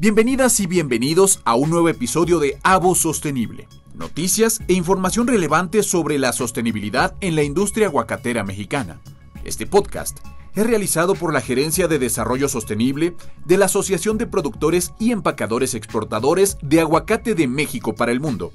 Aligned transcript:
Bienvenidas 0.00 0.58
y 0.60 0.66
bienvenidos 0.66 1.42
a 1.44 1.54
un 1.56 1.68
nuevo 1.68 1.90
episodio 1.90 2.38
de 2.38 2.58
Avo 2.62 2.94
Sostenible. 2.94 3.68
Noticias 3.92 4.62
e 4.66 4.72
información 4.72 5.26
relevante 5.26 5.82
sobre 5.82 6.18
la 6.18 6.32
sostenibilidad 6.32 7.14
en 7.20 7.36
la 7.36 7.42
industria 7.42 7.88
aguacatera 7.88 8.42
mexicana. 8.42 9.02
Este 9.44 9.66
podcast 9.66 10.20
es 10.54 10.66
realizado 10.66 11.14
por 11.14 11.34
la 11.34 11.42
Gerencia 11.42 11.86
de 11.86 11.98
Desarrollo 11.98 12.48
Sostenible 12.48 13.14
de 13.44 13.58
la 13.58 13.66
Asociación 13.66 14.16
de 14.16 14.26
Productores 14.26 14.94
y 14.98 15.12
Empacadores 15.12 15.74
Exportadores 15.74 16.56
de 16.62 16.80
Aguacate 16.80 17.34
de 17.34 17.46
México 17.46 17.94
para 17.94 18.10
el 18.10 18.20
Mundo. 18.20 18.52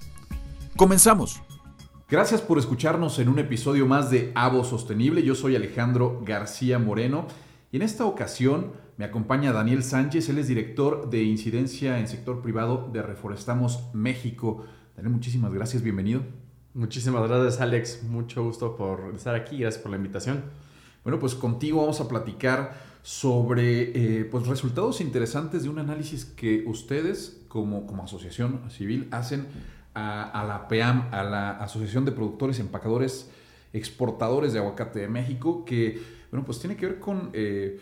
Comenzamos. 0.75 1.43
Gracias 2.09 2.41
por 2.41 2.57
escucharnos 2.57 3.20
en 3.20 3.30
un 3.30 3.38
episodio 3.38 3.86
más 3.86 4.09
de 4.09 4.32
Avo 4.34 4.64
Sostenible. 4.64 5.21
Yo 5.21 5.36
soy 5.36 5.55
Alejandro 5.55 6.23
García 6.25 6.80
Moreno 6.80 7.27
y 7.71 7.75
en 7.75 7.84
esta 7.84 8.05
ocasión 8.05 8.84
me 8.98 9.05
acompaña 9.05 9.52
Daniel 9.52 9.84
Sánchez. 9.84 10.30
Él 10.30 10.38
es 10.38 10.48
director 10.48 11.09
de 11.09 11.23
incidencia 11.23 12.00
en 12.00 12.07
sector 12.07 12.41
privado 12.41 12.89
de 12.93 13.02
Reforestamos 13.02 13.89
México. 13.93 14.65
Daniel, 14.96 15.14
muchísimas 15.14 15.54
gracias. 15.54 15.83
Bienvenido. 15.83 16.21
Muchísimas 16.74 17.28
gracias, 17.28 17.60
Alex. 17.60 18.04
Mucho 18.04 18.43
gusto 18.43 18.75
por 18.75 19.14
estar 19.15 19.36
aquí. 19.36 19.57
Gracias 19.57 19.82
por 19.82 19.92
la 19.92 19.97
invitación. 19.97 20.43
Bueno, 21.04 21.20
pues 21.20 21.36
contigo 21.36 21.82
vamos 21.82 22.00
a 22.00 22.07
platicar 22.07 22.73
sobre 23.01 23.92
eh, 24.20 24.25
pues 24.25 24.47
resultados 24.47 25.01
interesantes 25.01 25.64
de 25.64 25.70
un 25.70 25.78
análisis 25.78 26.25
que 26.25 26.64
ustedes 26.65 27.42
como, 27.48 27.86
como 27.86 28.04
asociación 28.04 28.62
civil 28.71 29.07
hacen 29.12 29.46
a, 29.93 30.43
la 30.48 30.68
PEAM, 30.68 31.09
a 31.12 31.23
la 31.23 31.51
Asociación 31.51 32.03
de 32.03 32.12
Productores 32.12 32.59
Empacadores 32.59 33.30
Exportadores 33.73 34.53
de 34.53 34.59
Aguacate 34.59 35.00
de 35.00 35.08
México, 35.08 35.66
que, 35.66 36.02
bueno, 36.31 36.45
pues 36.45 36.59
tiene 36.59 36.75
que 36.78 36.86
ver 36.86 37.00
con 37.00 37.30
eh, 37.34 37.80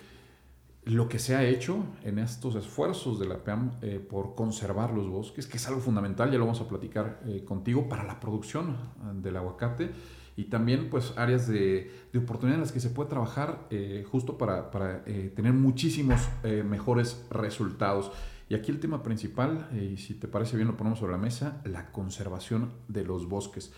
lo 0.86 1.08
que 1.08 1.20
se 1.20 1.36
ha 1.36 1.44
hecho 1.44 1.86
en 2.04 2.20
estos 2.20 2.56
esfuerzos 2.56 3.20
de 3.20 3.28
la 3.28 3.44
PEAM 3.44 3.72
eh, 3.82 4.00
por 4.00 4.36
conservar 4.36 4.92
los 4.92 5.10
bosques, 5.10 5.48
que 5.48 5.58
es 5.58 5.68
algo 5.68 5.80
fundamental, 5.80 6.32
ya 6.32 6.38
lo 6.38 6.46
vamos 6.46 6.62
a 6.62 6.68
platicar 6.68 7.22
eh, 7.26 7.44
contigo, 7.46 7.88
para 7.88 8.04
la 8.04 8.20
producción 8.20 8.76
del 9.22 9.38
aguacate 9.38 9.92
y 10.36 10.46
también 10.46 10.90
pues 10.90 11.14
áreas 11.16 11.48
de, 11.48 11.92
de, 12.12 12.20
oportunidad 12.20 12.56
en 12.56 12.62
las 12.62 12.72
que 12.72 12.80
se 12.80 12.90
puede 12.90 13.10
trabajar 13.10 13.68
justo 14.12 14.38
para, 14.38 14.72
para 14.72 15.04
tener 15.04 15.54
muchísimos 15.54 16.28
mejores 16.44 17.24
resultados. 17.30 18.12
Y 18.50 18.56
aquí 18.56 18.72
el 18.72 18.80
tema 18.80 19.02
principal, 19.04 19.68
eh, 19.72 19.94
y 19.94 19.98
si 19.98 20.14
te 20.14 20.28
parece 20.28 20.56
bien 20.56 20.68
lo 20.68 20.78
ponemos 20.78 21.00
sobre 21.00 21.14
la 21.14 21.18
mesa, 21.18 21.62
la 21.66 21.92
conservación 21.92 22.72
de 22.88 23.04
los 23.04 23.28
bosques. 23.28 23.72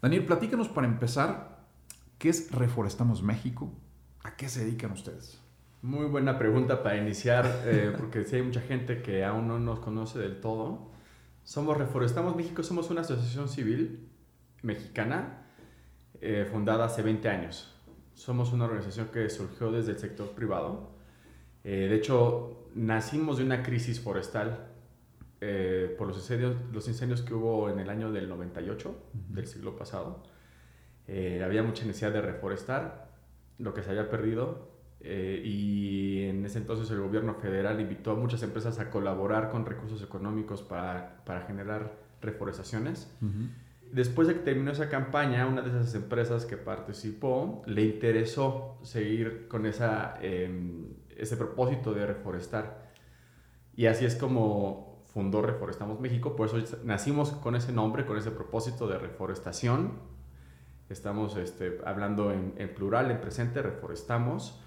Daniel, 0.00 0.24
platícanos 0.24 0.68
para 0.68 0.86
empezar, 0.86 1.66
¿qué 2.18 2.28
es 2.28 2.50
Reforestamos 2.50 3.22
México? 3.22 3.72
¿A 4.24 4.36
qué 4.36 4.48
se 4.48 4.64
dedican 4.64 4.92
ustedes? 4.92 5.41
Muy 5.82 6.06
buena 6.06 6.38
pregunta 6.38 6.82
para 6.82 6.96
iniciar, 6.96 7.64
eh, 7.66 7.92
porque 7.96 8.24
si 8.24 8.36
hay 8.36 8.42
mucha 8.42 8.60
gente 8.60 9.02
que 9.02 9.24
aún 9.24 9.48
no 9.48 9.58
nos 9.58 9.80
conoce 9.80 10.18
del 10.18 10.40
todo. 10.40 10.90
Somos 11.44 11.76
Reforestamos 11.76 12.36
México, 12.36 12.62
somos 12.62 12.88
una 12.90 13.00
asociación 13.00 13.48
civil 13.48 14.08
mexicana 14.62 15.44
eh, 16.20 16.46
fundada 16.50 16.84
hace 16.84 17.02
20 17.02 17.28
años. 17.28 17.74
Somos 18.14 18.52
una 18.52 18.64
organización 18.64 19.08
que 19.08 19.28
surgió 19.28 19.72
desde 19.72 19.92
el 19.92 19.98
sector 19.98 20.30
privado. 20.30 20.92
de 21.64 21.94
hecho, 21.94 22.68
nacimos 22.74 23.38
de 23.38 23.44
una 23.44 23.62
crisis 23.62 24.00
forestal 24.00 24.72
eh, 25.44 25.92
por 25.98 26.06
los 26.06 26.16
incendios, 26.18 26.54
los 26.72 26.86
incendios 26.86 27.20
que 27.22 27.34
hubo 27.34 27.68
en 27.68 27.80
el 27.80 27.90
año 27.90 28.12
del 28.12 28.28
98, 28.28 28.94
del 29.30 29.48
siglo 29.48 29.76
pasado. 29.76 30.22
Eh, 31.08 31.42
había 31.44 31.64
mucha 31.64 31.84
necesidad 31.84 32.12
de 32.12 32.22
reforestar 32.22 33.10
lo 33.58 33.74
que 33.74 33.82
se 33.82 33.90
había 33.90 34.08
perdido 34.08 34.71
eh, 35.04 35.42
y 35.44 36.24
en 36.24 36.44
ese 36.44 36.58
entonces 36.58 36.90
el 36.90 37.00
gobierno 37.00 37.34
federal 37.34 37.80
invitó 37.80 38.12
a 38.12 38.14
muchas 38.14 38.42
empresas 38.42 38.78
a 38.78 38.90
colaborar 38.90 39.50
con 39.50 39.66
recursos 39.66 40.02
económicos 40.02 40.62
para, 40.62 41.22
para 41.24 41.42
generar 41.42 41.96
reforestaciones. 42.20 43.12
Después 43.92 44.28
de 44.28 44.34
que 44.34 44.40
terminó 44.40 44.70
esa 44.70 44.88
campaña, 44.88 45.46
una 45.46 45.60
de 45.60 45.68
esas 45.68 45.94
empresas 45.94 46.46
que 46.46 46.56
participó 46.56 47.62
le 47.66 47.82
interesó 47.82 48.78
seguir 48.82 49.48
con 49.48 49.66
esa 49.66 50.14
em, 50.22 50.86
ese 51.16 51.36
propósito 51.36 51.94
de 51.94 52.06
reforestar. 52.06 52.90
Y 53.74 53.86
así 53.86 54.04
es 54.04 54.16
como 54.16 55.04
fundó 55.06 55.42
Reforestamos 55.42 56.00
México, 56.00 56.36
por 56.36 56.48
eso 56.48 56.58
nacimos 56.84 57.32
con 57.32 57.54
ese 57.54 57.72
nombre, 57.72 58.06
con 58.06 58.16
ese 58.16 58.30
propósito 58.30 58.88
de 58.88 58.98
reforestación. 58.98 59.92
Estamos 60.88 61.36
este, 61.36 61.78
hablando 61.84 62.32
en, 62.32 62.74
plural, 62.74 63.10
en 63.10 63.20
presente, 63.20 63.62
reforestamos. 63.62 64.60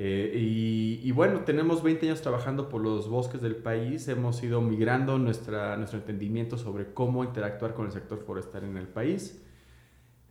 Eh, 0.00 1.00
y, 1.02 1.10
bueno, 1.10 1.40
tenemos 1.40 1.82
20 1.82 2.06
años 2.06 2.22
trabajando 2.22 2.68
por 2.68 2.80
los 2.80 3.08
bosques 3.08 3.42
del 3.42 3.56
país, 3.56 4.06
hemos 4.06 4.40
ido 4.44 4.60
migrando 4.60 5.18
nuestra, 5.18 5.76
nuestro 5.76 5.98
entendimiento 5.98 6.56
sobre 6.56 6.94
cómo 6.94 7.24
interactuar 7.24 7.74
con 7.74 7.86
el 7.86 7.90
sector 7.90 8.20
forestal 8.20 8.62
en 8.62 8.76
el 8.76 8.86
país. 8.86 9.42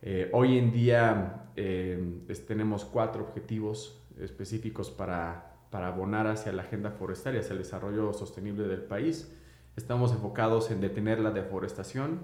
Eh, 0.00 0.30
hoy 0.32 0.56
en 0.56 0.72
día 0.72 1.50
eh, 1.54 2.22
tenemos 2.46 2.86
cuatro 2.86 3.22
objetivos 3.22 4.02
específicos 4.18 4.90
para, 4.90 5.58
para 5.70 5.88
abonar 5.88 6.28
hacia 6.28 6.50
la 6.52 6.62
agenda 6.62 6.90
forestal 6.90 7.34
y 7.34 7.40
hacia 7.40 7.52
el 7.52 7.58
desarrollo 7.58 8.14
sostenible 8.14 8.66
del 8.68 8.80
país. 8.80 9.30
Estamos 9.76 10.12
enfocados 10.12 10.70
en 10.70 10.80
detener 10.80 11.20
la 11.20 11.30
deforestación, 11.30 12.20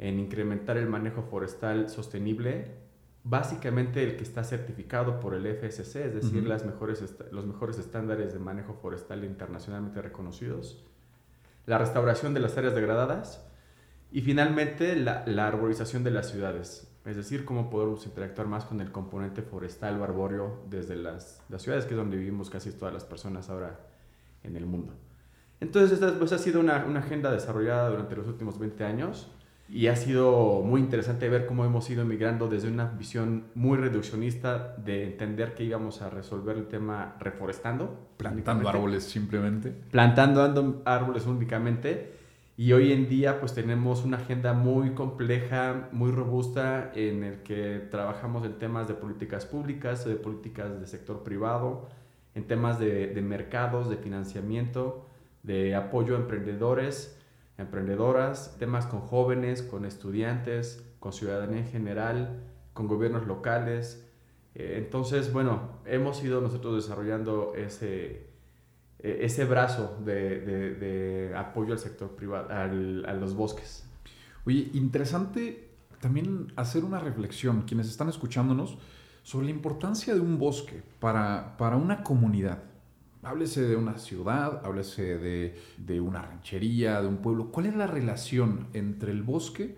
en 0.00 0.18
incrementar 0.18 0.78
el 0.78 0.88
manejo 0.88 1.22
forestal 1.22 1.88
sostenible, 1.88 2.85
básicamente 3.28 4.04
el 4.04 4.16
que 4.16 4.22
está 4.22 4.44
certificado 4.44 5.18
por 5.18 5.34
el 5.34 5.46
FSC, 5.46 5.96
es 5.96 6.14
decir, 6.14 6.46
las 6.46 6.64
mejores 6.64 7.02
los 7.32 7.44
mejores 7.44 7.76
estándares 7.76 8.32
de 8.32 8.38
manejo 8.38 8.74
forestal 8.74 9.24
internacionalmente 9.24 10.00
reconocidos, 10.00 10.84
la 11.66 11.76
restauración 11.78 12.34
de 12.34 12.40
las 12.40 12.56
áreas 12.56 12.76
degradadas 12.76 13.44
y 14.12 14.20
finalmente 14.20 14.94
la, 14.94 15.24
la 15.26 15.48
arborización 15.48 16.04
de 16.04 16.12
las 16.12 16.30
ciudades. 16.30 16.88
Es 17.04 17.16
decir, 17.16 17.44
cómo 17.44 17.68
podemos 17.68 18.06
interactuar 18.06 18.46
más 18.46 18.64
con 18.64 18.80
el 18.80 18.92
componente 18.92 19.42
forestal 19.42 20.00
o 20.00 20.04
arbóreo 20.04 20.62
desde 20.70 20.94
las, 20.94 21.42
las 21.48 21.62
ciudades, 21.62 21.84
que 21.84 21.94
es 21.94 21.96
donde 21.96 22.16
vivimos 22.16 22.48
casi 22.48 22.70
todas 22.70 22.94
las 22.94 23.04
personas 23.04 23.50
ahora 23.50 23.80
en 24.44 24.56
el 24.56 24.66
mundo. 24.66 24.94
Entonces, 25.58 25.92
esta 25.92 26.16
pues, 26.16 26.32
ha 26.32 26.38
sido 26.38 26.60
una, 26.60 26.84
una, 26.84 27.00
agenda 27.00 27.32
desarrollada 27.32 27.90
durante 27.90 28.14
los 28.14 28.28
últimos 28.28 28.58
20 28.58 28.84
años 28.84 29.32
y 29.68 29.88
ha 29.88 29.96
sido 29.96 30.62
muy 30.62 30.80
interesante 30.80 31.28
ver 31.28 31.46
cómo 31.46 31.64
hemos 31.64 31.90
ido 31.90 32.04
migrando 32.04 32.48
desde 32.48 32.68
una 32.68 32.84
visión 32.84 33.46
muy 33.54 33.78
reduccionista 33.78 34.76
de 34.76 35.04
entender 35.04 35.54
que 35.54 35.64
íbamos 35.64 36.02
a 36.02 36.10
resolver 36.10 36.56
el 36.56 36.68
tema 36.68 37.16
reforestando. 37.18 38.08
Plantando 38.16 38.68
árboles 38.68 39.04
simplemente. 39.04 39.74
Plantando 39.90 40.82
árboles 40.84 41.26
únicamente 41.26 42.12
y 42.56 42.72
hoy 42.72 42.92
en 42.92 43.08
día 43.08 43.40
pues 43.40 43.54
tenemos 43.54 44.04
una 44.04 44.18
agenda 44.18 44.52
muy 44.52 44.94
compleja, 44.94 45.88
muy 45.92 46.12
robusta 46.12 46.92
en 46.94 47.24
el 47.24 47.42
que 47.42 47.86
trabajamos 47.90 48.46
en 48.46 48.58
temas 48.58 48.86
de 48.86 48.94
políticas 48.94 49.44
públicas, 49.46 50.04
de 50.04 50.14
políticas 50.14 50.80
de 50.80 50.86
sector 50.86 51.22
privado, 51.22 51.88
en 52.34 52.46
temas 52.46 52.78
de, 52.78 53.08
de 53.08 53.20
mercados, 53.20 53.90
de 53.90 53.96
financiamiento, 53.96 55.06
de 55.42 55.74
apoyo 55.74 56.16
a 56.16 56.20
emprendedores, 56.20 57.15
emprendedoras, 57.58 58.56
temas 58.58 58.86
con 58.86 59.00
jóvenes, 59.00 59.62
con 59.62 59.84
estudiantes, 59.84 60.84
con 60.98 61.12
ciudadanía 61.12 61.58
en 61.58 61.66
general, 61.66 62.42
con 62.72 62.86
gobiernos 62.86 63.26
locales. 63.26 64.06
Eh, 64.54 64.74
entonces, 64.78 65.32
bueno, 65.32 65.80
hemos 65.84 66.22
ido 66.22 66.40
nosotros 66.40 66.76
desarrollando 66.76 67.54
ese, 67.56 68.26
e, 68.98 69.18
ese 69.24 69.44
brazo 69.44 69.98
de, 70.04 71.32
apoyo 71.36 71.72
al 71.72 71.78
sector 71.78 72.10
privado, 72.10 72.48
a 72.50 73.14
los 73.14 73.34
bosques. 73.34 73.88
Oye, 74.44 74.70
interesante 74.74 75.70
también 76.00 76.52
hacer 76.56 76.84
una 76.84 76.98
reflexión, 76.98 77.62
quienes 77.62 77.88
están 77.88 78.08
escuchándonos, 78.08 78.78
sobre 79.22 79.46
la 79.46 79.52
importancia 79.52 80.14
de 80.14 80.20
un 80.20 80.38
bosque 80.38 80.82
para, 81.00 81.56
para 81.56 81.76
una 81.76 82.02
comunidad. 82.04 82.62
Háblese 83.26 83.62
de 83.62 83.76
una 83.76 83.98
ciudad, 83.98 84.64
háblese 84.64 85.18
de, 85.18 86.00
una 86.00 86.22
ranchería, 86.22 87.02
de 87.02 87.08
un 87.08 87.18
pueblo. 87.18 87.50
¿Cuál 87.50 87.66
es 87.66 87.76
la 87.76 87.86
relación 87.86 88.68
entre 88.72 89.10
el 89.12 89.22
bosque 89.22 89.76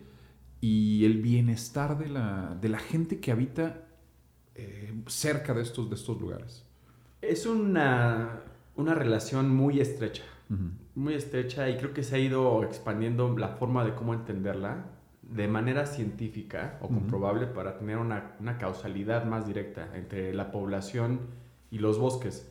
y 0.61 1.05
el 1.05 1.23
bienestar 1.23 1.99
de 1.99 2.09
la, 2.09 2.57
de 2.61 2.69
la 2.69 2.79
gente 2.79 3.21
que 3.21 3.33
habita 3.33 3.87
eh, 4.55 4.93
cerca 5.07 5.55
de 5.55 5.63
estos, 5.63 5.89
de 5.89 5.97
estos 5.97 6.21
lugares? 6.21 6.65
Es 7.23 7.47
una 7.47 8.43
una 8.79 8.95
relación 8.95 9.55
muy 9.55 9.81
estrecha, 9.81 10.23
muy 10.95 11.15
estrecha 11.15 11.69
y 11.69 11.77
creo 11.77 11.93
que 11.93 12.05
se 12.05 12.15
ha 12.15 12.19
ido 12.21 12.63
expandiendo 12.63 13.37
la 13.37 13.49
forma 13.49 13.85
de 13.85 13.93
cómo 13.95 14.15
entenderla 14.15 14.87
de 15.23 15.49
manera 15.49 15.85
científica 15.85 16.79
o 16.81 16.87
comprobable 16.87 17.49
para 17.49 17.77
tener 17.77 17.99
una, 17.99 18.37
una, 18.39 18.57
causalidad 18.57 19.25
más 19.25 19.49
directa 19.49 19.91
entre 19.95 20.33
la 20.33 20.53
población 20.53 21.21
y 21.73 21.81
los 21.81 21.99
bosques. 21.99 22.49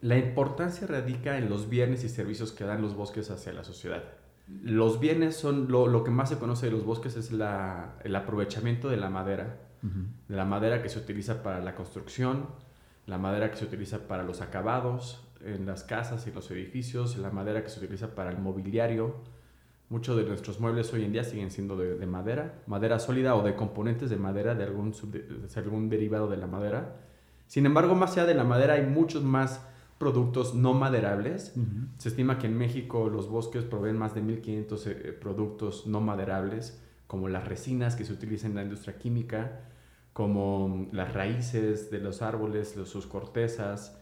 La 0.00 0.18
importancia 0.18 0.86
radica 0.86 1.38
en 1.38 1.48
los 1.48 1.68
bienes 1.68 2.04
y 2.04 2.08
servicios 2.08 2.52
que 2.52 2.64
dan 2.64 2.82
los 2.82 2.94
bosques 2.94 3.30
hacia 3.30 3.52
la 3.52 3.64
sociedad. 3.64 4.04
Los 4.62 5.00
bienes 5.00 5.36
son 5.36 5.70
lo, 5.70 5.86
lo 5.88 6.04
que 6.04 6.10
más 6.10 6.28
se 6.28 6.38
conoce 6.38 6.66
de 6.66 6.72
los 6.72 6.84
bosques 6.84 7.16
es 7.16 7.32
la, 7.32 7.96
el 8.04 8.14
aprovechamiento 8.14 8.88
de 8.88 8.96
la 8.96 9.10
madera, 9.10 9.58
de 10.28 10.36
la 10.36 10.44
madera 10.44 10.82
que 10.82 10.88
se 10.88 10.98
utiliza 10.98 11.42
para 11.42 11.60
la 11.60 11.74
construcción, 11.74 12.46
la 13.06 13.18
madera 13.18 13.50
que 13.50 13.56
se 13.56 13.64
utiliza 13.64 14.08
para 14.08 14.24
los 14.24 14.40
acabados, 14.40 15.26
en 15.44 15.66
las 15.66 15.84
casas 15.84 16.26
y 16.26 16.32
los 16.32 16.50
edificios, 16.50 17.16
la 17.18 17.30
madera 17.30 17.62
que 17.62 17.70
se 17.70 17.78
utiliza 17.78 18.14
para 18.14 18.30
el 18.30 18.38
mobiliario. 18.38 19.16
Muchos 19.88 20.16
de 20.16 20.24
nuestros 20.24 20.58
muebles 20.58 20.92
hoy 20.92 21.04
en 21.04 21.12
día 21.12 21.22
siguen 21.22 21.50
siendo 21.50 21.76
de, 21.76 22.04
madera, 22.06 22.62
madera 22.66 22.98
sólida 22.98 23.36
o 23.36 23.42
de 23.42 23.54
componentes 23.54 24.10
de 24.10 24.16
madera, 24.16 24.54
de 24.54 24.64
algún, 24.64 24.92
de 24.92 25.60
algún 25.60 25.88
derivado 25.88 26.28
de 26.28 26.36
la 26.36 26.48
madera. 26.48 26.96
Sin 27.46 27.66
embargo, 27.66 27.94
más 27.94 28.12
allá 28.12 28.26
de 28.26 28.34
la 28.34 28.42
madera 28.42 28.74
hay 28.74 28.86
muchos 28.86 29.22
más 29.22 29.64
productos 29.98 30.54
no 30.54 30.74
maderables. 30.74 31.54
Se 31.98 32.08
estima 32.08 32.38
que 32.38 32.46
en 32.46 32.56
México 32.56 33.08
los 33.08 33.28
bosques 33.28 33.64
proveen 33.64 33.96
más 33.96 34.14
de 34.14 34.22
1.500 34.22 34.86
eh, 34.86 35.12
productos 35.12 35.86
no 35.86 36.00
maderables, 36.00 36.82
como 37.06 37.28
las 37.28 37.46
resinas 37.46 37.96
que 37.96 38.04
se 38.04 38.12
utilizan 38.12 38.50
en 38.52 38.56
la 38.56 38.62
industria 38.64 38.98
química, 38.98 39.60
como 40.12 40.88
las 40.92 41.12
raíces 41.14 41.90
de 41.90 42.00
los 42.00 42.22
árboles, 42.22 42.76
sus 42.84 43.06
cortezas, 43.06 43.98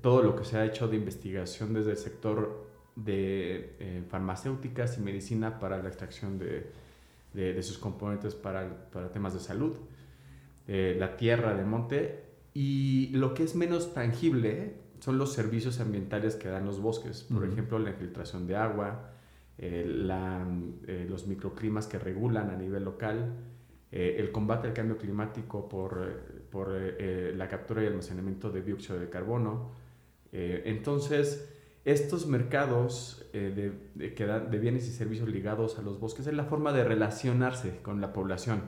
todo 0.00 0.22
lo 0.22 0.36
que 0.36 0.44
se 0.44 0.56
ha 0.56 0.64
hecho 0.64 0.88
de 0.88 0.96
investigación 0.96 1.74
desde 1.74 1.92
el 1.92 1.96
sector 1.96 2.66
de 2.96 3.76
eh, 3.78 4.04
farmacéuticas 4.08 4.98
y 4.98 5.00
medicina 5.00 5.58
para 5.58 5.82
la 5.82 5.88
extracción 5.88 6.38
de, 6.38 6.70
de, 7.32 7.62
sus 7.62 7.78
componentes 7.78 8.34
para, 8.34 8.90
para, 8.90 9.10
temas 9.10 9.34
de 9.34 9.40
salud, 9.40 9.76
eh, 10.66 10.96
la 10.98 11.16
tierra 11.16 11.54
del 11.54 11.66
monte 11.66 12.24
y 12.52 13.08
lo 13.08 13.34
que 13.34 13.44
es 13.44 13.54
menos 13.54 13.94
tangible 13.94 14.74
son 15.00 15.18
los 15.18 15.32
servicios 15.32 15.80
ambientales 15.80 16.36
que 16.36 16.48
dan 16.48 16.64
los 16.64 16.80
bosques, 16.80 17.26
por 17.30 17.44
ejemplo 17.44 17.78
la 17.78 17.90
infiltración 17.90 18.46
de 18.46 18.56
agua, 18.56 19.10
eh, 19.58 19.84
la, 19.86 20.46
los 21.08 21.26
microclimas 21.26 21.86
que 21.86 21.98
regulan 21.98 22.50
a 22.50 22.56
nivel 22.56 22.84
local, 22.84 23.34
el 23.92 24.30
combate 24.30 24.68
al 24.68 24.72
cambio 24.72 24.96
climático 24.96 25.68
por, 25.68 26.46
por 26.48 26.70
la 26.70 27.48
captura 27.48 27.82
y 27.82 27.88
almacenamiento 27.88 28.48
de 28.50 28.62
dióxido 28.62 29.00
de 29.00 29.10
carbono, 29.10 29.72
eh, 30.32 30.62
entonces, 30.66 31.52
estos 31.84 32.26
mercados 32.26 33.24
eh, 33.32 33.72
de, 33.94 34.08
de, 34.08 34.58
bienes 34.58 34.86
y 34.86 34.92
servicios 34.92 35.28
ligados 35.28 35.78
a 35.78 35.82
los 35.82 35.98
bosques 35.98 36.26
es 36.26 36.34
la 36.34 36.44
forma 36.44 36.72
de 36.72 36.84
relacionarse 36.84 37.78
con 37.82 38.00
la 38.00 38.12
población. 38.12 38.62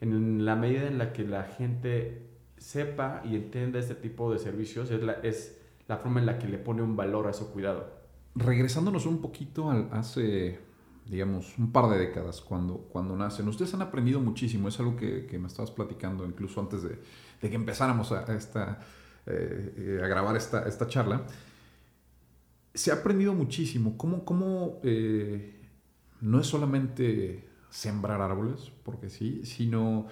En 0.00 0.44
la 0.44 0.56
medida 0.56 0.86
en 0.86 0.98
la 0.98 1.12
que 1.12 1.24
la 1.24 1.44
gente 1.44 2.22
sepa 2.58 3.22
y 3.24 3.36
entienda 3.36 3.78
este 3.78 3.94
tipo 3.94 4.32
de 4.32 4.38
servicios, 4.38 4.90
es 4.90 5.02
la, 5.02 5.14
es 5.14 5.55
la 5.88 5.98
forma 5.98 6.20
en 6.20 6.26
la 6.26 6.38
que 6.38 6.48
le 6.48 6.58
pone 6.58 6.82
un 6.82 6.96
valor 6.96 7.28
a 7.28 7.32
su 7.32 7.50
cuidado. 7.52 7.88
Regresándonos 8.34 9.06
un 9.06 9.20
poquito 9.20 9.70
al, 9.70 9.88
hace, 9.92 10.60
digamos, 11.06 11.56
un 11.58 11.72
par 11.72 11.88
de 11.88 11.98
décadas, 11.98 12.40
cuando, 12.40 12.76
cuando 12.76 13.16
nacen, 13.16 13.48
ustedes 13.48 13.72
han 13.74 13.82
aprendido 13.82 14.20
muchísimo, 14.20 14.68
es 14.68 14.78
algo 14.78 14.96
que, 14.96 15.26
que 15.26 15.38
me 15.38 15.46
estabas 15.46 15.70
platicando 15.70 16.26
incluso 16.26 16.60
antes 16.60 16.82
de, 16.82 17.00
de 17.40 17.50
que 17.50 17.56
empezáramos 17.56 18.12
a, 18.12 18.24
esta 18.34 18.80
eh, 19.26 20.00
a 20.02 20.06
grabar 20.06 20.36
esta, 20.36 20.62
esta, 20.68 20.86
charla, 20.86 21.26
se 22.74 22.92
ha 22.92 22.94
aprendido 22.94 23.34
muchísimo. 23.34 23.96
Cómo, 23.96 24.24
cómo 24.24 24.80
eh, 24.84 25.60
no 26.20 26.40
es 26.40 26.46
solamente 26.46 27.48
sembrar 27.70 28.20
árboles, 28.20 28.72
porque 28.84 29.10
sí, 29.10 29.44
sino 29.44 30.06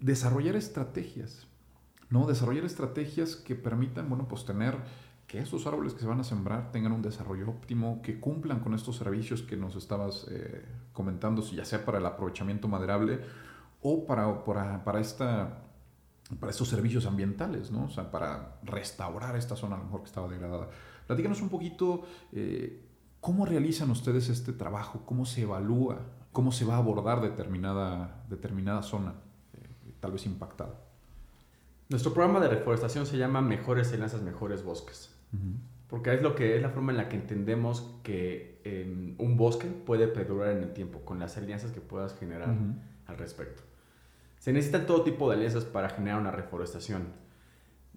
desarrollar 0.00 0.56
estrategias, 0.56 1.46
¿no? 2.10 2.26
Desarrollar 2.26 2.64
estrategias 2.64 3.36
que 3.36 3.54
permitan, 3.54 4.08
bueno, 4.08 4.26
pues 4.28 4.44
tener 4.44 4.76
que 5.26 5.40
esos 5.40 5.66
árboles 5.66 5.94
que 5.94 6.00
se 6.00 6.06
van 6.06 6.20
a 6.20 6.24
sembrar 6.24 6.70
tengan 6.70 6.92
un 6.92 7.02
desarrollo 7.02 7.48
óptimo, 7.48 8.00
que 8.02 8.20
cumplan 8.20 8.60
con 8.60 8.74
estos 8.74 8.96
servicios 8.96 9.42
que 9.42 9.56
nos 9.56 9.74
estabas 9.74 10.26
eh, 10.30 10.64
comentando, 10.92 11.42
ya 11.42 11.64
sea 11.64 11.84
para 11.84 11.98
el 11.98 12.06
aprovechamiento 12.06 12.68
maderable 12.68 13.20
o 13.82 14.06
para, 14.06 14.44
para, 14.44 14.84
para 14.84 15.00
esta 15.00 15.62
para 16.40 16.50
estos 16.50 16.68
servicios 16.68 17.06
ambientales, 17.06 17.70
¿no? 17.70 17.84
O 17.84 17.90
sea, 17.90 18.10
para 18.10 18.58
restaurar 18.64 19.36
esta 19.36 19.54
zona 19.54 19.76
a 19.76 19.78
lo 19.78 19.84
mejor 19.84 20.00
que 20.00 20.06
estaba 20.06 20.28
degradada. 20.28 20.68
Platícanos 21.06 21.40
un 21.40 21.48
poquito 21.48 22.02
eh, 22.32 22.84
cómo 23.20 23.46
realizan 23.46 23.90
ustedes 23.90 24.28
este 24.28 24.52
trabajo, 24.52 25.02
cómo 25.06 25.24
se 25.24 25.42
evalúa, 25.42 26.00
cómo 26.32 26.50
se 26.50 26.64
va 26.64 26.74
a 26.74 26.78
abordar 26.78 27.20
determinada, 27.20 28.24
determinada 28.28 28.82
zona, 28.82 29.14
eh, 29.54 29.92
tal 30.00 30.12
vez 30.12 30.26
impactada. 30.26 30.80
Nuestro 31.88 32.12
programa 32.12 32.40
de 32.40 32.48
reforestación 32.48 33.06
se 33.06 33.16
llama 33.16 33.40
Mejores 33.40 33.92
Alianzas, 33.92 34.22
Mejores 34.22 34.64
Bosques. 34.64 35.15
Porque 35.88 36.14
es 36.14 36.22
lo 36.22 36.34
que 36.34 36.56
es 36.56 36.62
la 36.62 36.70
forma 36.70 36.92
en 36.92 36.98
la 36.98 37.08
que 37.08 37.16
entendemos 37.16 37.98
que 38.02 38.60
em, 38.64 39.14
un 39.18 39.36
bosque 39.36 39.68
puede 39.68 40.08
perdurar 40.08 40.50
en 40.50 40.62
el 40.62 40.72
tiempo, 40.72 41.00
con 41.04 41.18
las 41.18 41.36
alianzas 41.36 41.72
que 41.72 41.80
puedas 41.80 42.18
generar 42.18 42.54
al 43.06 43.18
respecto. 43.18 43.62
Se 44.38 44.52
necesitan 44.52 44.86
todo 44.86 45.02
tipo 45.02 45.28
de 45.28 45.36
alianzas 45.36 45.64
para 45.64 45.88
generar 45.88 46.20
una 46.20 46.30
reforestación. 46.30 47.04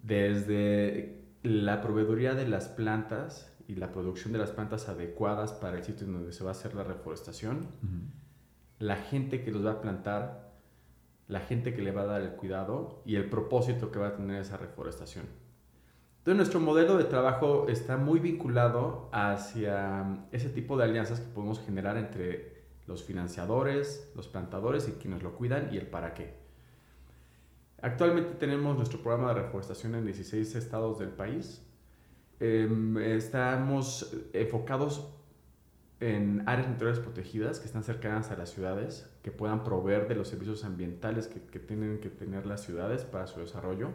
Desde 0.02 1.20
la 1.42 1.80
proveeduría 1.80 2.34
de 2.34 2.46
las 2.46 2.68
plantas 2.68 3.52
y 3.66 3.76
la 3.76 3.92
producción 3.92 4.32
de 4.32 4.38
las 4.38 4.50
plantas 4.50 4.88
adecuadas 4.88 5.52
para 5.52 5.76
el 5.76 5.84
sitio 5.84 6.06
en 6.06 6.14
donde 6.14 6.32
se 6.32 6.42
va 6.44 6.50
a 6.50 6.52
hacer 6.52 6.74
la 6.74 6.84
reforestación, 6.84 7.68
la 8.78 8.96
gente 8.96 9.42
que 9.42 9.52
los 9.52 9.64
va 9.64 9.72
a 9.72 9.80
plantar, 9.80 10.54
la 11.28 11.40
gente 11.40 11.74
que 11.74 11.82
le 11.82 11.92
va 11.92 12.02
a 12.02 12.06
dar 12.06 12.22
el 12.22 12.30
cuidado 12.30 13.02
y 13.06 13.16
el 13.16 13.30
propósito 13.30 13.92
que 13.92 13.98
va 13.98 14.08
a 14.08 14.16
tener 14.16 14.40
esa 14.40 14.56
reforestación. 14.56 15.26
Entonces 16.20 16.36
nuestro 16.36 16.60
modelo 16.60 16.98
de 16.98 17.04
trabajo 17.04 17.66
está 17.68 17.96
muy 17.96 18.20
vinculado 18.20 19.08
hacia 19.10 20.26
ese 20.32 20.50
tipo 20.50 20.76
de 20.76 20.84
alianzas 20.84 21.18
que 21.18 21.32
podemos 21.32 21.60
generar 21.60 21.96
entre 21.96 22.60
los 22.86 23.02
financiadores, 23.02 24.12
los 24.14 24.28
plantadores 24.28 24.86
y 24.86 24.92
quienes 24.92 25.22
lo 25.22 25.32
cuidan 25.32 25.70
y 25.72 25.78
el 25.78 25.86
para 25.86 26.12
qué. 26.12 26.34
Actualmente 27.80 28.34
tenemos 28.34 28.76
nuestro 28.76 29.00
programa 29.00 29.32
de 29.32 29.40
reforestación 29.40 29.94
en 29.94 30.04
16 30.04 30.56
estados 30.56 30.98
del 30.98 31.08
país. 31.08 31.66
Em, 32.38 32.98
estamos 32.98 34.14
enfocados 34.34 35.08
en 36.00 36.46
áreas 36.46 36.68
naturales 36.68 36.98
protegidas 36.98 37.60
que 37.60 37.66
están 37.66 37.82
cercanas 37.82 38.30
a 38.30 38.36
las 38.36 38.50
ciudades, 38.50 39.10
que 39.22 39.30
puedan 39.30 39.64
proveer 39.64 40.06
de 40.06 40.16
los 40.16 40.28
servicios 40.28 40.64
ambientales 40.64 41.28
que 41.28 41.58
tienen 41.58 41.98
que 41.98 42.10
tener 42.10 42.44
las 42.44 42.60
ciudades 42.60 43.04
para 43.04 43.26
su 43.26 43.40
desarrollo. 43.40 43.92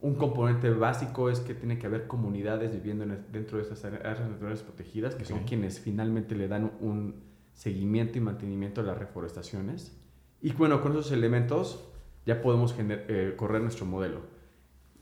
Un 0.00 0.14
componente 0.14 0.70
básico 0.70 1.28
es 1.28 1.40
que 1.40 1.54
tiene 1.54 1.78
que 1.78 1.86
haber 1.86 2.06
comunidades 2.06 2.72
viviendo 2.72 3.04
dentro 3.32 3.58
de 3.58 3.64
esas 3.64 3.84
áreas 3.84 4.20
naturales 4.30 4.62
protegidas, 4.62 5.16
que 5.16 5.24
son 5.24 5.40
quienes 5.40 5.80
finalmente 5.80 6.36
le 6.36 6.46
dan 6.46 6.72
un 6.80 7.16
seguimiento 7.52 8.16
y 8.16 8.20
mantenimiento 8.20 8.80
de 8.82 8.86
las 8.86 8.98
reforestaciones. 8.98 9.96
Y 10.40 10.52
bueno, 10.52 10.80
con 10.82 10.92
esos 10.92 11.10
elementos 11.10 11.84
ya 12.24 12.40
podemos 12.40 12.76
eh, 12.78 13.34
correr 13.36 13.60
nuestro 13.60 13.86
modelo. 13.86 14.20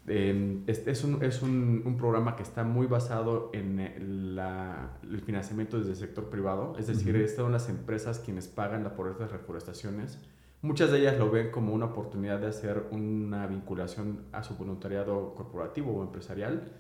Em, 0.07 0.63
este 0.67 0.93
es, 0.93 1.05
un, 1.05 1.23
es 1.23 1.43
un, 1.43 1.83
un, 1.85 1.97
programa 1.97 2.37
que 2.37 2.45
está 2.45 2.63
muy 2.63 2.87
basado 2.87 3.51
en 3.53 3.81
el 3.81 5.21
financiamiento 5.21 5.79
desde 5.79 5.91
el 5.91 5.97
sector 5.97 6.31
privado, 6.31 6.77
es 6.79 6.87
decir, 6.87 7.17
uh 7.17 7.29
son 7.29 7.51
las 7.51 7.69
empresas 7.69 8.21
quienes 8.21 8.47
pagan 8.47 8.85
la 8.85 8.95
por 8.95 9.11
estas 9.11 9.33
reforestaciones. 9.33 10.21
Muchas 10.67 10.91
de 10.91 10.99
ellas 10.99 11.19
lo 11.19 11.31
ven 11.31 11.51
como 11.51 11.73
una 11.73 11.87
oportunidad 11.87 12.41
de 12.41 12.49
hacer 12.49 12.87
una 12.91 13.47
vinculación 13.47 14.27
a 14.33 14.43
su 14.43 14.57
voluntariado 14.57 15.35
corporativo 15.35 15.93
o 15.93 16.03
empresarial 16.03 16.73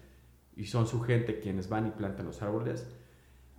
y 0.57 0.67
son 0.67 0.87
su 0.87 1.01
gente 1.03 1.41
quienes 1.41 1.69
van 1.69 1.87
y 1.87 1.91
plantan 1.91 2.27
los 2.27 2.43
árboles 2.43 2.87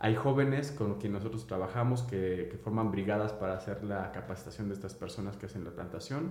hay 0.00 0.14
jóvenes 0.14 0.70
con 0.70 0.98
quienes 0.98 1.22
nosotros 1.22 1.46
trabajamos 1.46 2.02
que, 2.02 2.56
forman 2.62 2.92
brigadas 2.92 3.32
para 3.32 3.54
hacer 3.54 3.82
la 3.82 4.12
capacitación 4.12 4.68
de 4.68 4.74
estas 4.74 4.94
personas 4.94 5.36
que 5.36 5.46
hacen 5.46 5.64
la 5.64 5.70
plantación. 5.70 6.30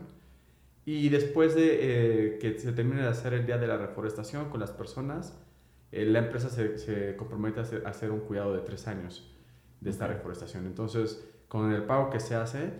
Y 0.85 1.09
después 1.09 1.53
de 1.53 2.35
eh, 2.35 2.39
que 2.39 2.57
se 2.57 2.71
termine 2.71 3.01
de 3.01 3.09
hacer 3.09 3.33
el 3.33 3.45
día 3.45 3.57
de 3.57 3.67
la 3.67 3.77
reforestación 3.77 4.49
con 4.49 4.61
las 4.61 4.71
personas, 4.71 5.37
eh, 5.91 6.05
la 6.05 6.19
empresa 6.19 6.49
se, 6.49 7.17
compromete 7.17 7.59
a 7.59 7.89
hacer, 7.89 8.11
un 8.11 8.21
cuidado 8.21 8.53
de 8.53 8.61
tres 8.61 8.87
años 8.87 9.35
de 9.81 9.89
esta 9.89 10.07
reforestación. 10.07 10.65
Entonces, 10.65 11.27
con 11.49 11.73
el 11.73 11.83
pago 11.83 12.09
que 12.09 12.21
se 12.21 12.35
hace, 12.35 12.71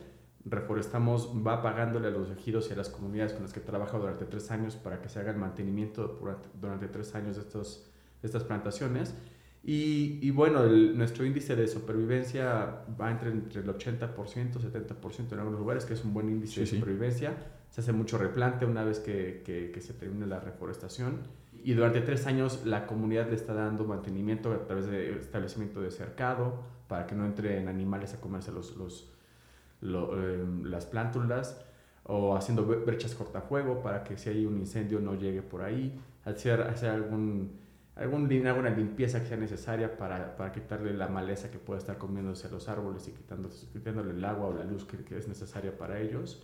reforestamos, 0.49 1.31
va 1.45 1.61
pagándole 1.61 2.07
a 2.07 2.11
los 2.11 2.29
ejidos 2.31 2.69
y 2.69 2.73
a 2.73 2.75
las 2.75 2.89
comunidades 2.89 3.33
con 3.33 3.43
las 3.43 3.53
que 3.53 3.59
trabaja 3.59 3.97
durante 3.97 4.25
tres 4.25 4.49
años 4.51 4.75
para 4.75 5.01
que 5.01 5.09
se 5.09 5.19
haga 5.19 5.31
el 5.31 5.37
mantenimiento 5.37 6.17
durante, 6.19 6.49
durante 6.59 6.87
tres 6.87 7.13
años 7.15 7.35
de, 7.35 7.41
estos, 7.41 7.89
de 8.21 8.27
estas 8.27 8.43
plantaciones 8.43 9.13
y, 9.69 10.31
bueno, 10.31 10.65
nuestro 10.65 11.25
índice 11.25 11.53
de 11.57 11.67
supervivencia 11.67 12.85
va 12.99 13.11
entre, 13.11 13.31
entre 13.31 13.59
el 13.59 13.67
80%, 13.67 14.13
70% 14.13 15.33
en 15.33 15.39
algunos 15.39 15.59
lugares, 15.59 15.83
que 15.83 15.93
es 15.93 16.05
un 16.05 16.13
buen 16.13 16.29
índice 16.29 16.61
de 16.61 16.67
supervivencia. 16.67 17.35
Se 17.69 17.81
hace 17.81 17.91
mucho 17.91 18.17
replante 18.17 18.65
una 18.65 18.85
vez 18.85 18.99
que, 18.99 19.41
que, 19.45 19.81
se 19.81 19.93
termine 19.93 20.25
la 20.25 20.39
reforestación. 20.39 21.19
Y 21.65 21.73
durante 21.73 21.99
tres 21.99 22.27
años 22.27 22.65
la 22.65 22.87
comunidad 22.87 23.27
le 23.27 23.35
está 23.35 23.53
dando 23.53 23.83
mantenimiento 23.83 24.53
a 24.53 24.65
través 24.65 24.87
de 24.87 25.17
establecimiento 25.17 25.81
de 25.81 25.91
cercado 25.91 26.63
para 26.87 27.05
que 27.05 27.15
no 27.15 27.25
entren 27.25 27.67
animales 27.67 28.13
a 28.13 28.21
comerse 28.21 28.53
los, 28.53 28.77
los, 28.77 29.11
em, 29.81 30.63
las 30.65 30.85
plántulas 30.85 31.63
o 32.03 32.35
haciendo 32.35 32.65
brechas 32.65 33.15
cortafuego 33.15 33.81
para 33.81 34.03
que 34.03 34.17
si 34.17 34.29
hay 34.29 34.45
un 34.45 34.57
incendio 34.57 34.99
no 34.99 35.15
llegue 35.15 35.41
por 35.41 35.61
ahí, 35.61 35.99
hacer, 36.25 36.61
hacer 36.61 36.89
algún 36.89 37.51
algún, 37.97 38.47
alguna 38.47 38.69
limpieza 38.69 39.19
que 39.21 39.27
sea 39.27 39.37
necesaria 39.37 39.97
para, 39.97 40.35
para, 40.37 40.51
quitarle 40.51 40.93
la 40.93 41.07
maleza 41.07 41.49
que 41.49 41.57
pueda 41.57 41.79
estar 41.79 41.97
comiéndose 41.97 42.49
los 42.49 42.69
árboles 42.69 43.07
y 43.07 43.11
quitándole 43.11 44.11
el 44.11 44.23
agua 44.23 44.47
o 44.47 44.53
la 44.53 44.63
luz 44.63 44.85
que, 44.85 44.97
que, 45.03 45.17
es 45.17 45.27
necesaria 45.27 45.75
para 45.77 45.99
ellos. 45.99 46.43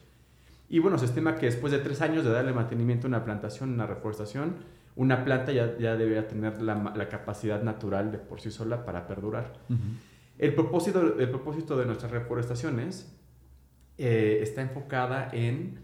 Y 0.67 0.79
bueno, 0.79 0.97
se 0.97 1.05
estima 1.05 1.35
que 1.35 1.45
después 1.45 1.71
de 1.71 1.79
tres 1.79 2.01
años 2.01 2.23
de 2.23 2.31
darle 2.31 2.53
mantenimiento 2.53 3.07
a 3.07 3.09
una 3.09 3.23
plantación, 3.23 3.73
una 3.73 3.85
reforestación, 3.85 4.55
una 4.95 5.23
planta 5.23 5.51
ya, 5.51 5.77
ya 5.77 5.95
debería 5.95 6.27
tener 6.27 6.61
la, 6.61 6.93
la, 6.95 7.09
capacidad 7.09 7.61
natural 7.61 8.11
de 8.11 8.17
por 8.17 8.41
sí 8.41 8.49
sola 8.49 8.85
para 8.85 9.07
perdurar. 9.07 9.53
el, 10.39 10.55
propósito, 10.55 11.19
el 11.19 11.29
propósito 11.29 11.77
de 11.77 11.85
nuestras 11.85 12.11
reforestaciones 12.11 13.15
eh, 13.97 14.39
está 14.41 14.61
enfocada 14.61 15.29
en 15.31 15.79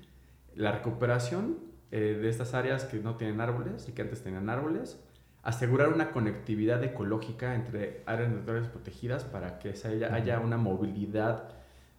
la 0.56 0.72
recuperación 0.72 1.58
eh, 1.92 2.18
de 2.22 2.30
estas 2.30 2.54
áreas 2.54 2.86
que 2.86 3.00
no 3.00 3.16
tienen 3.16 3.42
árboles 3.42 3.88
y 3.88 3.94
que 3.94 4.02
antes 4.02 4.22
tenían 4.22 4.50
árboles, 4.50 5.00
asegurar 5.44 5.90
una 5.90 6.12
conectividad 6.12 6.84
ecológica 6.84 7.56
entre 7.56 8.04
áreas 8.06 8.32
naturales 8.32 8.68
protegidas 8.68 9.24
para 9.24 9.60
que 9.60 9.74
haya, 9.84 10.14
haya 10.14 10.40
una 10.40 10.58
movilidad 10.58 11.50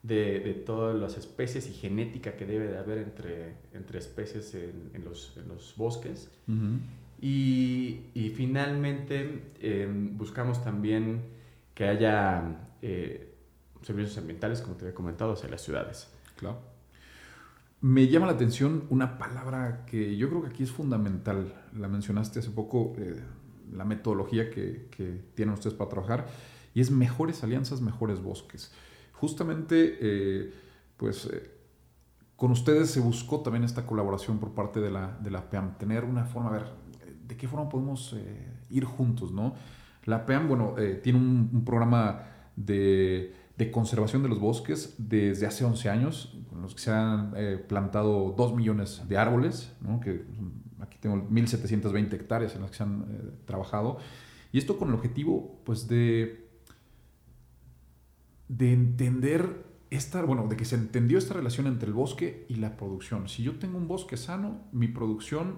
de, 0.03 0.39
de, 0.39 0.53
todas 0.53 0.95
las 0.95 1.17
especies 1.17 1.69
y 1.69 1.73
genética 1.73 2.35
que 2.35 2.45
debe 2.45 2.67
de 2.67 2.77
haber 2.77 2.97
entre, 2.99 3.55
entre 3.73 3.99
especies 3.99 4.55
en, 4.55 4.91
en, 4.93 5.03
los, 5.03 5.37
en 5.37 5.47
los, 5.47 5.75
bosques. 5.77 6.31
y, 7.21 7.99
y, 8.13 8.29
finalmente 8.29 9.43
em, 9.59 10.17
buscamos 10.17 10.63
también 10.63 11.21
que 11.75 11.85
haya 11.85 12.57
eh, 12.81 13.30
servicios 13.81 14.17
ambientales, 14.17 14.61
como 14.61 14.75
te 14.75 14.85
había 14.85 14.95
comentado, 14.95 15.33
hacia 15.33 15.49
las 15.49 15.61
ciudades. 15.61 16.07
Claro. 16.37 16.59
Me 17.81 18.07
llama 18.07 18.27
la 18.27 18.33
atención 18.33 18.83
una 18.89 19.17
palabra 19.17 19.85
que 19.87 20.15
yo 20.15 20.29
creo 20.29 20.43
que 20.43 20.49
aquí 20.49 20.63
es 20.63 20.71
fundamental. 20.71 21.51
La 21.75 21.87
mencionaste 21.87 22.39
hace 22.39 22.51
poco, 22.51 22.93
eh, 22.97 23.19
la 23.73 23.85
metodología 23.85 24.51
que, 24.51 24.87
tienen 25.33 25.55
ustedes 25.55 25.75
para 25.75 25.89
trabajar, 25.89 26.27
y 26.75 26.81
es 26.81 26.91
mejores 26.91 27.43
alianzas, 27.43 27.81
mejores 27.81 28.21
bosques 28.21 28.71
justamente, 29.13 29.97
eh, 30.01 30.53
pues, 30.97 31.27
eh, 31.31 31.51
con 32.35 32.49
ustedes 32.51 32.89
se 32.89 32.99
buscó 32.99 33.41
también 33.41 33.63
esta 33.63 33.85
colaboración 33.85 34.39
por 34.39 34.51
parte 34.53 34.79
de 34.79 34.89
la, 34.89 35.15
de 35.19 35.29
la 35.29 35.47
PEAM, 35.47 35.77
tener 35.77 36.05
una 36.05 36.25
forma, 36.25 36.49
a 36.49 36.53
ver, 36.53 36.65
¿de 37.27 37.37
qué 37.37 37.47
forma 37.47 37.69
podemos 37.69 38.15
ir 38.71 38.83
juntos, 38.83 39.31
no? 39.31 39.53
La 40.05 40.25
PEAM, 40.25 40.47
bueno, 40.47 40.73
tiene 41.03 41.19
un, 41.19 41.63
programa 41.63 42.23
de, 42.55 43.35
de, 43.57 43.71
conservación 43.71 44.23
de 44.23 44.29
los 44.29 44.39
bosques 44.39 44.95
desde 44.97 45.45
hace 45.45 45.63
11 45.63 45.89
años, 45.89 46.37
con 46.49 46.61
los 46.61 46.75
que 46.75 46.81
se 46.81 46.91
han 46.91 47.33
plantado 47.67 48.33
2 48.35 48.55
millones 48.55 49.01
de 49.07 49.17
árboles, 49.17 49.71
¿no? 49.81 49.99
que 49.99 50.25
aquí 50.79 50.97
tengo 50.99 51.17
1.720 51.29 52.13
hectáreas 52.13 52.55
en 52.55 52.61
las 52.61 52.71
que 52.71 52.77
se 52.77 52.83
han 52.83 53.05
trabajado, 53.45 53.97
y 54.51 54.57
esto 54.57 54.77
con 54.77 54.89
el 54.89 54.95
objetivo, 54.95 55.61
pues, 55.63 55.87
de 55.87 56.51
de 58.51 58.73
entender 58.73 59.65
esta, 59.89 60.21
bueno, 60.23 60.47
de 60.47 60.57
que 60.57 60.65
se 60.65 60.75
entendió 60.75 61.17
esta 61.17 61.33
relación 61.33 61.67
entre 61.67 61.87
el 61.87 61.93
bosque 61.93 62.45
y 62.49 62.55
la 62.55 62.75
producción. 62.75 63.29
Si 63.29 63.43
yo 63.43 63.57
tengo 63.57 63.77
un 63.77 63.87
bosque 63.87 64.17
sano, 64.17 64.59
mi 64.73 64.89
producción 64.89 65.55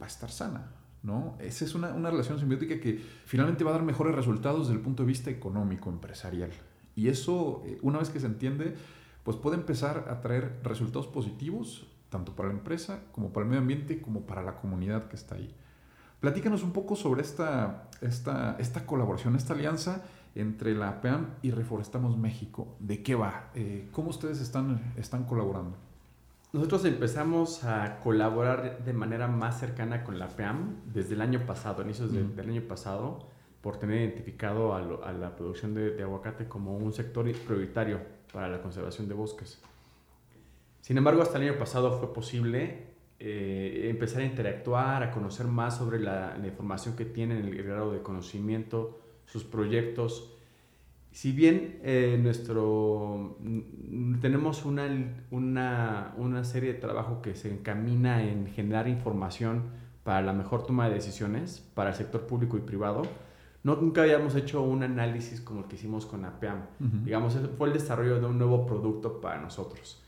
va 0.00 0.04
a 0.04 0.08
estar 0.08 0.30
sana, 0.30 0.72
¿no? 1.02 1.38
Esa 1.40 1.64
es 1.64 1.74
una, 1.74 1.94
una 1.94 2.10
relación 2.10 2.38
simbiótica 2.38 2.80
que 2.80 3.00
finalmente 3.24 3.64
va 3.64 3.70
a 3.70 3.74
dar 3.74 3.82
mejores 3.82 4.14
resultados 4.14 4.66
desde 4.66 4.74
el 4.74 4.80
punto 4.80 5.04
de 5.04 5.06
vista 5.06 5.30
económico, 5.30 5.88
empresarial. 5.88 6.50
Y 6.98 7.08
eso, 7.08 7.62
eh, 7.64 7.78
una 7.82 8.00
vez 8.00 8.10
que 8.10 8.18
se 8.18 8.26
entiende, 8.26 8.74
pues 9.22 9.36
puede 9.36 9.56
empezar 9.56 10.08
a 10.10 10.20
traer 10.20 10.58
resultados 10.64 11.06
positivos, 11.06 11.86
tanto 12.08 12.34
para 12.34 12.48
la 12.48 12.56
empresa, 12.56 13.04
como 13.12 13.32
para 13.32 13.44
el 13.44 13.50
medio 13.50 13.60
ambiente, 13.60 14.02
como 14.02 14.22
para 14.22 14.42
la 14.42 14.56
comunidad 14.56 15.06
que 15.06 15.14
está 15.14 15.36
ahí. 15.36 15.54
Platícanos 16.18 16.64
un 16.64 16.72
poco 16.72 16.96
sobre 16.96 17.22
esta, 17.22 17.88
esta, 18.00 18.56
esta 18.58 18.84
colaboración, 18.84 19.36
esta 19.36 19.54
alianza 19.54 20.02
entre 20.34 20.74
la 20.74 21.00
PEAM 21.00 21.34
y 21.40 21.52
Reforestamos 21.52 22.18
México. 22.18 22.74
¿De 22.80 23.00
qué 23.04 23.14
va? 23.14 23.50
Eh, 23.54 23.88
¿Cómo 23.92 24.10
ustedes 24.10 24.40
están, 24.40 24.92
están 24.96 25.22
colaborando? 25.22 25.76
Nosotros 26.52 26.84
empezamos 26.84 27.62
a 27.62 28.00
colaborar 28.00 28.82
de 28.84 28.92
manera 28.92 29.28
más 29.28 29.60
cercana 29.60 30.02
con 30.02 30.18
la 30.18 30.30
PEAM 30.30 30.80
desde 30.92 31.14
el 31.14 31.20
año 31.20 31.46
pasado, 31.46 31.80
inicios 31.84 32.10
del 32.12 32.48
año 32.48 32.62
pasado, 32.62 33.28
por 33.60 33.78
tener 33.78 34.00
identificado 34.02 34.74
a, 34.74 35.12
la 35.12 35.36
producción 35.36 35.74
de, 35.74 36.02
aguacate 36.02 36.46
como 36.46 36.76
un 36.76 36.92
sector 36.92 37.30
prioritario 37.32 38.00
para 38.32 38.48
la 38.48 38.62
conservación 38.62 39.08
de 39.08 39.14
bosques. 39.14 39.60
Sin 40.80 40.96
embargo, 40.96 41.22
hasta 41.22 41.38
el 41.38 41.48
año 41.48 41.58
pasado 41.58 41.98
fue 41.98 42.12
posible 42.12 42.86
eh, 43.18 43.88
empezar 43.90 44.22
a 44.22 44.24
interactuar, 44.24 45.02
a 45.02 45.10
conocer 45.10 45.46
más 45.46 45.76
sobre 45.76 45.98
la, 45.98 46.36
la 46.38 46.46
información 46.46 46.94
que 46.94 47.04
tienen, 47.04 47.44
el 47.44 47.62
grado 47.62 47.92
de 47.92 48.00
conocimiento, 48.00 49.00
sus 49.26 49.44
proyectos. 49.44 50.34
Si 51.10 51.32
bien 51.32 51.80
eh, 51.82 52.18
nuestro, 52.22 53.38
tenemos 54.20 54.64
una, 54.64 54.88
una, 55.30 56.14
una, 56.16 56.44
serie 56.44 56.74
de 56.74 56.78
trabajo 56.78 57.22
que 57.22 57.34
se 57.34 57.50
encamina 57.50 58.22
en 58.22 58.46
generar 58.46 58.88
información 58.88 59.64
para 60.04 60.22
la 60.22 60.32
mejor 60.32 60.64
toma 60.64 60.88
de 60.88 60.94
decisiones 60.94 61.60
para 61.74 61.90
el 61.90 61.96
sector 61.96 62.26
público 62.26 62.56
y 62.56 62.60
privado, 62.60 63.02
no, 63.68 63.76
nunca 63.76 64.00
habíamos 64.00 64.34
hecho 64.34 64.62
un 64.62 64.82
análisis 64.82 65.42
como 65.42 65.60
el 65.60 65.66
que 65.66 65.76
hicimos 65.76 66.06
con 66.06 66.24
APEAM. 66.24 66.62
Digamos, 67.04 67.36
fue 67.58 67.68
el 67.68 67.74
desarrollo 67.74 68.18
de 68.18 68.24
un 68.24 68.38
nuevo 68.38 68.64
producto 68.64 69.20
para 69.20 69.38
nosotros. 69.42 70.02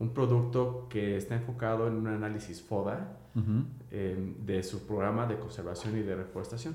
Un 0.00 0.12
producto 0.12 0.88
que 0.90 1.16
está 1.16 1.36
enfocado 1.36 1.86
en 1.86 1.94
un 1.94 2.08
análisis 2.08 2.60
FODA 2.60 3.16
eh, 3.92 4.34
de 4.44 4.62
su 4.64 4.84
programa 4.84 5.26
de 5.26 5.38
conservación 5.38 5.96
y 5.96 6.02
de 6.02 6.16
reforestación. 6.16 6.74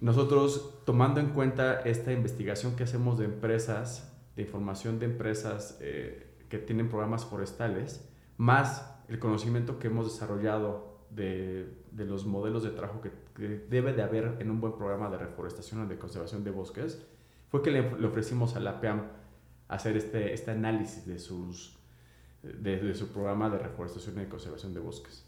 Nosotros, 0.00 0.80
tomando 0.84 1.20
en 1.20 1.28
cuenta 1.28 1.82
esta 1.82 2.12
investigación 2.12 2.74
que 2.74 2.82
hacemos 2.82 3.16
de 3.16 3.26
empresas, 3.26 4.12
de 4.34 4.42
información 4.42 4.98
de 4.98 5.06
empresas 5.06 5.78
eh, 5.80 6.34
que 6.48 6.58
tienen 6.58 6.88
programas 6.88 7.24
forestales, 7.24 8.04
más 8.38 8.92
el 9.08 9.20
conocimiento 9.20 9.78
que 9.78 9.86
hemos 9.86 10.12
desarrollado 10.12 10.97
de, 11.10 11.68
de 11.90 12.04
los 12.04 12.26
modelos 12.26 12.62
de 12.62 12.70
trabajo 12.70 13.00
que, 13.00 13.10
debe 13.68 13.92
de 13.92 14.02
haber 14.02 14.36
en 14.40 14.50
un 14.50 14.60
buen 14.60 14.74
programa 14.74 15.08
de 15.10 15.18
reforestación 15.18 15.82
o 15.82 15.86
de 15.86 15.96
conservación 15.96 16.42
de 16.42 16.50
bosques, 16.50 17.06
fue 17.48 17.62
que 17.62 17.70
le, 17.70 17.80
ofrecimos 18.04 18.56
a 18.56 18.60
la 18.60 18.80
PEAM 18.80 19.02
hacer 19.68 19.96
este, 19.96 20.32
este 20.32 20.50
análisis 20.50 21.06
de, 21.06 21.18
sus, 21.18 21.78
de, 22.42 22.94
su 22.94 23.12
programa 23.12 23.48
de 23.48 23.58
reforestación 23.58 24.16
y 24.16 24.20
de 24.20 24.28
conservación 24.28 24.74
de 24.74 24.80
bosques. 24.80 25.24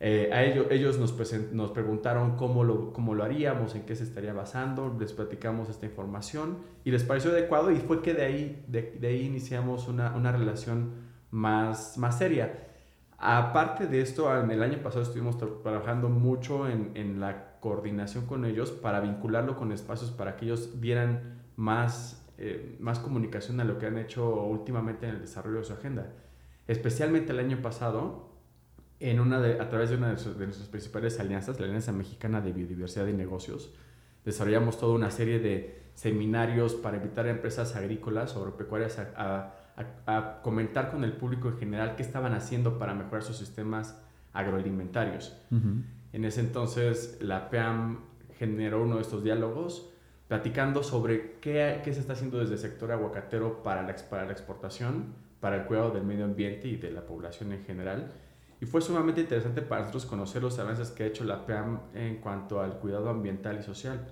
Eh, 0.00 0.30
a 0.32 0.44
ellos, 0.44 0.66
ellos 0.70 0.98
nos, 0.98 1.14
nos 1.52 1.70
preguntaron 1.70 2.36
cómo 2.36 2.62
lo, 2.62 2.92
cómo 2.92 3.14
lo 3.14 3.24
haríamos, 3.24 3.74
en 3.74 3.82
qué 3.82 3.96
se 3.96 4.04
estaría 4.04 4.32
basando, 4.32 4.94
les 4.98 5.12
platicamos 5.12 5.68
esta 5.70 5.86
información 5.86 6.58
y 6.84 6.90
les 6.90 7.04
pareció 7.04 7.30
adecuado 7.30 7.70
y 7.70 7.76
fue 7.76 8.02
que 8.02 8.12
de 8.12 8.24
ahí, 8.24 8.64
de 8.68 9.06
ahí 9.06 9.24
iniciamos 9.24 9.88
una, 9.88 10.14
una, 10.14 10.32
relación 10.32 10.92
más, 11.30 11.96
más 11.96 12.18
seria. 12.18 12.73
Aparte 13.18 13.86
de 13.86 14.00
esto, 14.00 14.36
en 14.38 14.50
el 14.50 14.62
año 14.62 14.82
pasado 14.82 15.02
estuvimos 15.02 15.38
trabajando 15.62 16.08
mucho 16.08 16.68
en, 16.68 16.92
en, 16.94 17.20
la 17.20 17.58
coordinación 17.60 18.26
con 18.26 18.44
ellos 18.44 18.70
para 18.70 19.00
vincularlo 19.00 19.56
con 19.56 19.72
espacios 19.72 20.10
para 20.10 20.36
que 20.36 20.44
ellos 20.46 20.80
dieran 20.80 21.44
más, 21.56 22.26
eh, 22.38 22.76
más 22.80 22.98
comunicación 22.98 23.60
a 23.60 23.64
lo 23.64 23.78
que 23.78 23.86
han 23.86 23.98
hecho 23.98 24.42
últimamente 24.44 25.06
en 25.08 25.14
el 25.14 25.20
desarrollo 25.20 25.58
de 25.58 25.64
su 25.64 25.72
agenda. 25.72 26.12
Especialmente 26.66 27.32
el 27.32 27.38
año 27.38 27.62
pasado, 27.62 28.30
en 29.00 29.20
una 29.20 29.38
a 29.38 29.68
través 29.68 29.90
de 29.90 29.96
una 29.96 30.14
de, 30.14 30.46
nuestras 30.46 30.68
principales 30.68 31.20
alianzas, 31.20 31.60
la 31.60 31.66
Alianza 31.66 31.92
Mexicana 31.92 32.40
de 32.40 32.52
Biodiversidad 32.52 33.06
y 33.06 33.12
Negocios, 33.12 33.74
desarrollamos 34.24 34.78
toda 34.78 34.94
una 34.94 35.10
serie 35.10 35.38
de 35.38 35.82
seminarios 35.94 36.74
para 36.74 36.96
invitar 36.96 37.26
a 37.26 37.30
empresas 37.30 37.76
agrícolas 37.76 38.34
o 38.36 38.40
agropecuarias 38.40 38.98
a, 38.98 39.54
comentar 40.42 40.90
con 40.90 41.04
el 41.04 41.12
público 41.12 41.48
en 41.48 41.58
general 41.58 41.96
qué 41.96 42.02
estaban 42.02 42.34
haciendo 42.34 42.78
para 42.78 42.94
mejorar 42.94 43.22
sus 43.22 43.36
sistemas 43.36 44.00
agroalimentarios. 44.32 45.36
En 46.12 46.24
ese 46.24 46.40
entonces, 46.40 47.18
la 47.20 47.50
PEAM 47.50 48.00
generó 48.38 48.82
uno 48.82 48.96
de 48.96 49.02
estos 49.02 49.22
diálogos 49.22 49.90
platicando 50.28 50.82
sobre 50.82 51.38
qué, 51.40 51.80
qué 51.84 51.92
se 51.92 52.00
está 52.00 52.14
haciendo 52.14 52.38
desde 52.38 52.54
el 52.54 52.58
sector 52.58 52.90
aguacatero 52.92 53.62
para 53.62 53.82
la, 53.82 53.94
para 54.08 54.24
la 54.24 54.32
exportación, 54.32 55.14
para 55.40 55.56
el 55.56 55.64
cuidado 55.64 55.90
del 55.90 56.04
medio 56.04 56.24
ambiente 56.24 56.68
y 56.68 56.76
de 56.76 56.90
la 56.90 57.04
población 57.04 57.52
en 57.52 57.64
general 57.64 58.12
y 58.64 58.66
fue 58.66 58.80
sumamente 58.80 59.20
interesante 59.20 59.60
para 59.60 59.82
nosotros 59.82 60.06
conocer 60.06 60.42
los 60.42 60.58
avances 60.58 60.90
que 60.90 61.02
ha 61.02 61.06
hecho 61.06 61.24
la 61.24 61.44
PEAM 61.44 61.80
en 61.92 62.16
cuanto 62.16 62.62
al 62.62 62.78
cuidado 62.78 63.10
ambiental 63.10 63.58
y 63.60 63.62
social. 63.62 64.06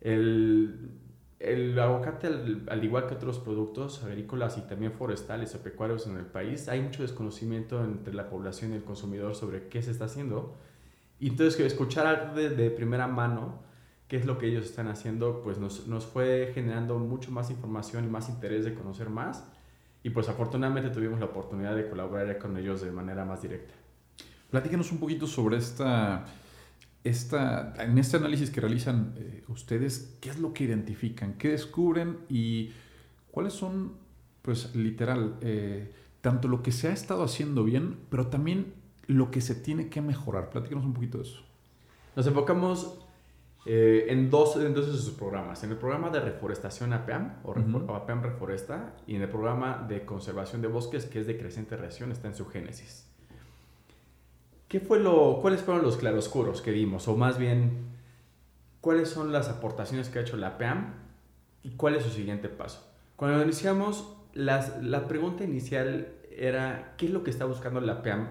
El, 0.00 0.90
el 1.38 1.78
aguacate, 1.78 2.26
al, 2.26 2.84
igual 2.84 3.06
que 3.06 3.14
otros 3.14 3.38
productos 3.38 4.02
agrícolas 4.02 4.56
y 4.58 4.62
también 4.62 4.92
forestales 4.92 5.54
o 5.54 5.62
pecuarios 5.62 6.06
en 6.06 6.16
el 6.16 6.24
país, 6.24 6.68
hay 6.68 6.80
mucho 6.80 7.02
desconocimiento 7.02 7.84
entre 7.84 8.14
la 8.14 8.28
población 8.28 8.72
y 8.72 8.76
el 8.76 8.84
consumidor 8.84 9.34
sobre 9.34 9.68
qué 9.68 9.82
se 9.82 9.90
está 9.90 10.06
haciendo. 10.06 10.56
Y 11.20 11.28
entonces 11.28 11.60
escuchar 11.60 12.34
de, 12.34 12.50
de 12.50 12.70
primera 12.70 13.06
mano 13.06 13.60
qué 14.08 14.16
es 14.16 14.26
lo 14.26 14.38
que 14.38 14.46
ellos 14.46 14.64
están 14.64 14.88
haciendo, 14.88 15.42
pues 15.42 15.58
nos, 15.58 15.86
nos 15.88 16.06
fue 16.06 16.52
generando 16.54 16.98
mucho 16.98 17.30
más 17.32 17.50
información 17.50 18.04
y 18.04 18.08
más 18.08 18.28
interés 18.28 18.64
de 18.64 18.74
conocer 18.74 19.10
más 19.10 19.44
y 20.02 20.10
pues 20.10 20.28
afortunadamente 20.28 20.90
tuvimos 20.90 21.18
la 21.18 21.26
oportunidad 21.26 21.74
de 21.74 21.88
colaborar 21.88 22.38
con 22.38 22.56
ellos 22.56 22.80
de 22.80 22.92
manera 22.92 23.24
más 23.24 23.42
directa. 23.42 23.74
Platícanos 24.50 24.92
un 24.92 24.98
poquito 24.98 25.26
sobre 25.26 25.56
esta, 25.56 26.24
esta 27.08 27.74
en 27.78 27.98
este 27.98 28.16
análisis 28.16 28.50
que 28.50 28.60
realizan 28.60 29.14
eh, 29.16 29.44
ustedes, 29.48 30.16
¿qué 30.20 30.30
es 30.30 30.38
lo 30.38 30.52
que 30.52 30.64
identifican? 30.64 31.34
¿Qué 31.34 31.50
descubren? 31.50 32.18
¿Y 32.28 32.72
cuáles 33.30 33.52
son, 33.52 33.94
pues 34.42 34.74
literal, 34.74 35.36
eh, 35.40 35.92
tanto 36.20 36.48
lo 36.48 36.62
que 36.62 36.72
se 36.72 36.88
ha 36.88 36.92
estado 36.92 37.22
haciendo 37.22 37.64
bien, 37.64 37.98
pero 38.10 38.26
también 38.28 38.74
lo 39.06 39.30
que 39.30 39.40
se 39.40 39.54
tiene 39.54 39.88
que 39.88 40.00
mejorar? 40.00 40.50
Platícanos 40.50 40.84
un 40.84 40.94
poquito 40.94 41.18
de 41.18 41.24
eso. 41.24 41.42
Nos 42.16 42.26
enfocamos 42.26 42.98
eh, 43.66 44.06
en, 44.08 44.30
dos, 44.30 44.56
en 44.56 44.74
dos 44.74 44.86
de 44.86 44.92
sus 44.92 45.10
programas. 45.10 45.62
En 45.64 45.70
el 45.70 45.76
programa 45.76 46.10
de 46.10 46.20
reforestación 46.20 46.92
APAM, 46.92 47.40
o, 47.44 47.52
APAM 47.94 48.22
Reforesta, 48.22 48.94
y 49.06 49.16
en 49.16 49.22
el 49.22 49.28
programa 49.28 49.84
de 49.88 50.04
conservación 50.04 50.62
de 50.62 50.68
bosques, 50.68 51.04
que 51.06 51.20
es 51.20 51.26
de 51.26 51.36
creciente 51.36 51.76
reacción, 51.76 52.12
está 52.12 52.28
en 52.28 52.34
su 52.34 52.46
génesis. 52.46 53.06
¿Qué 54.68 54.80
fue 54.80 54.98
lo, 54.98 55.40
¿Cuáles 55.40 55.62
fueron 55.62 55.82
los 55.82 55.96
claroscuros 55.96 56.60
que 56.60 56.72
vimos? 56.72 57.06
O 57.08 57.16
más 57.16 57.38
bien, 57.38 57.86
¿cuáles 58.80 59.08
son 59.08 59.32
las 59.32 59.48
aportaciones 59.48 60.08
que 60.08 60.18
ha 60.18 60.22
hecho 60.22 60.36
la 60.36 60.48
APAM 60.48 60.94
y 61.62 61.70
cuál 61.70 61.94
es 61.94 62.02
su 62.02 62.10
siguiente 62.10 62.48
paso? 62.48 62.92
Cuando 63.16 63.42
iniciamos, 63.42 64.12
la 64.34 65.06
pregunta 65.08 65.44
inicial 65.44 66.16
era, 66.36 66.94
¿qué 66.96 67.06
es 67.06 67.12
lo 67.12 67.24
que 67.24 67.30
está 67.30 67.44
buscando 67.44 67.80
la 67.80 67.94
APAM 67.94 68.28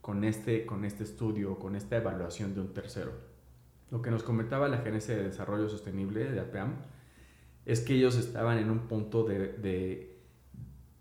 con 0.00 0.24
este, 0.24 0.66
con 0.66 0.84
este 0.84 1.04
estudio, 1.04 1.58
con 1.58 1.74
esta 1.74 1.96
evaluación 1.96 2.54
de 2.54 2.60
un 2.60 2.74
tercero? 2.74 3.12
Lo 3.90 4.02
que 4.02 4.10
nos 4.10 4.22
comentaba 4.22 4.68
la 4.68 4.78
Gerencia 4.78 5.16
de 5.16 5.24
Desarrollo 5.24 5.68
Sostenible 5.68 6.30
de 6.30 6.40
APAM 6.40 6.76
es 7.64 7.80
que 7.80 7.94
ellos 7.94 8.16
estaban 8.16 8.58
en 8.58 8.70
un 8.70 8.80
punto 8.80 9.24
de, 9.24 10.18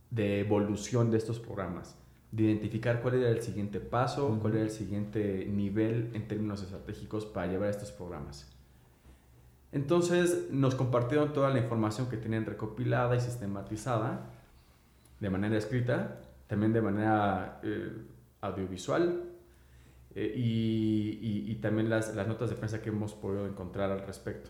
de, 0.09 0.39
evolución 0.39 1.11
de 1.11 1.17
estos 1.17 1.39
programas, 1.39 1.97
de 2.35 2.43
identificar 2.43 3.01
cuál 3.01 3.15
era 3.15 3.29
el 3.29 3.41
siguiente 3.41 3.79
paso, 3.79 4.37
cuál 4.41 4.55
era 4.55 4.63
el 4.63 4.69
siguiente 4.69 5.45
nivel 5.45 6.11
en 6.13 6.27
términos 6.27 6.61
estratégicos 6.61 7.25
para 7.25 7.47
llevar 7.47 7.69
estos 7.69 7.91
programas. 7.91 8.51
Entonces 9.71 10.49
nos 10.51 10.75
compartieron 10.75 11.31
toda 11.31 11.49
la 11.49 11.59
información 11.59 12.09
que 12.09 12.17
tenían 12.17 12.45
recopilada 12.45 13.15
y 13.15 13.21
sistematizada 13.21 14.33
de 15.21 15.29
manera 15.29 15.57
escrita, 15.57 16.19
también 16.47 16.73
de 16.73 16.81
manera 16.81 17.61
eh, 17.63 17.93
audiovisual, 18.41 19.23
eh, 20.13 20.33
y, 20.35 21.51
y, 21.51 21.55
también 21.55 21.89
las, 21.89 22.15
las, 22.15 22.27
notas 22.27 22.49
de 22.49 22.55
prensa 22.55 22.81
que 22.81 22.89
hemos 22.89 23.13
podido 23.13 23.47
encontrar 23.47 23.91
al 23.91 24.05
respecto. 24.05 24.49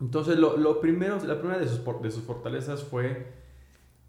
Entonces, 0.00 0.36
lo, 0.38 0.56
lo 0.56 0.80
primero, 0.80 1.18
la 1.24 1.38
primera 1.38 1.60
de 1.60 1.68
sus, 1.68 1.84
de 2.02 2.10
sus 2.10 2.24
fortalezas 2.24 2.82
fue 2.82 3.32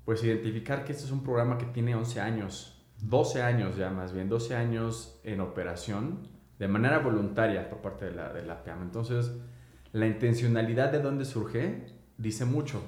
pues 0.05 0.23
identificar 0.23 0.83
que 0.83 0.91
este 0.91 1.05
es 1.05 1.12
un 1.12 1.23
programa 1.23 1.57
que 1.57 1.65
tiene 1.65 1.95
11 1.95 2.19
años, 2.19 2.82
12 3.01 3.41
años 3.41 3.75
ya 3.75 3.89
más 3.89 4.13
bien, 4.13 4.29
12 4.29 4.55
años 4.55 5.19
en 5.23 5.41
operación 5.41 6.27
de 6.59 6.67
manera 6.67 7.00
voluntaria 7.00 7.69
por 7.69 7.79
parte 7.79 8.05
de 8.05 8.12
la, 8.12 8.31
de 8.31 8.43
la 8.45 8.63
PAM. 8.63 8.83
Entonces, 8.83 9.31
la 9.91 10.07
intencionalidad 10.07 10.91
de 10.91 11.01
dónde 11.01 11.25
surge 11.25 11.85
dice 12.17 12.45
mucho, 12.45 12.81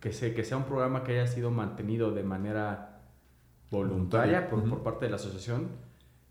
que, 0.00 0.12
se, 0.12 0.34
que 0.34 0.44
sea 0.44 0.56
un 0.56 0.64
programa 0.64 1.04
que 1.04 1.12
haya 1.12 1.26
sido 1.26 1.50
mantenido 1.50 2.12
de 2.12 2.22
manera 2.22 3.00
voluntaria 3.70 4.48
por, 4.48 4.66
por 4.68 4.82
parte 4.82 5.06
de 5.06 5.10
la 5.10 5.16
asociación 5.16 5.68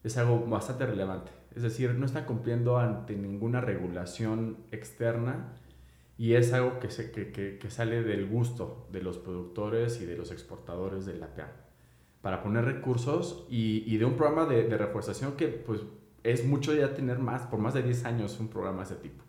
es 0.04 0.18
algo 0.18 0.46
bastante 0.48 0.86
relevante. 0.86 1.32
Es 1.56 1.64
decir, 1.64 1.94
no 1.96 2.06
están 2.06 2.26
cumpliendo 2.26 2.78
ante 2.78 3.16
ninguna 3.16 3.62
regulación 3.62 4.58
externa 4.72 5.54
y 6.18 6.34
es 6.34 6.54
algo 6.54 6.80
que, 6.80 6.90
se, 6.90 7.12
que, 7.12 7.32
que, 7.32 7.70
sale 7.70 8.04
del 8.04 8.28
gusto 8.28 8.88
de 8.92 9.02
los 9.02 9.18
productores 9.18 10.02
y 10.02 10.06
de 10.06 10.18
los 10.18 10.32
exportadores 10.32 11.06
de 11.06 11.16
la 11.16 11.28
PEA 11.36 11.67
para 12.22 12.42
poner 12.42 12.66
recursos 12.66 13.46
y, 13.50 13.84
y 13.86 13.98
de 13.98 14.06
un 14.06 14.16
programa 14.16 14.46
de, 14.46 14.68
de, 14.68 14.78
reforestación 14.78 15.34
que 15.34 15.48
pues 15.48 15.82
es 16.24 16.46
mucho 16.46 16.74
ya 16.74 16.94
tener 16.94 17.20
más, 17.20 17.44
por 17.44 17.60
más 17.60 17.74
de 17.74 17.84
10 17.84 18.06
años 18.06 18.40
un 18.40 18.48
programa 18.50 18.80
de 18.80 18.84
ese 18.84 18.96
tipo. 18.96 19.24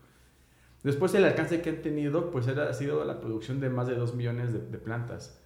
Después 0.83 1.15
el 1.15 1.25
alcance 1.25 1.61
que 1.61 1.71
han 1.71 1.83
tenido 1.83 2.31
pues 2.31 2.49
ha 2.49 2.73
sido 2.73 3.05
la 3.05 3.21
producción 3.21 3.61
de 3.61 3.69
más 3.69 3.89
de 3.89 3.95
2 3.95 4.15
millones 4.15 4.53
de, 4.53 4.61
de 4.61 4.79
plantas 4.79 5.41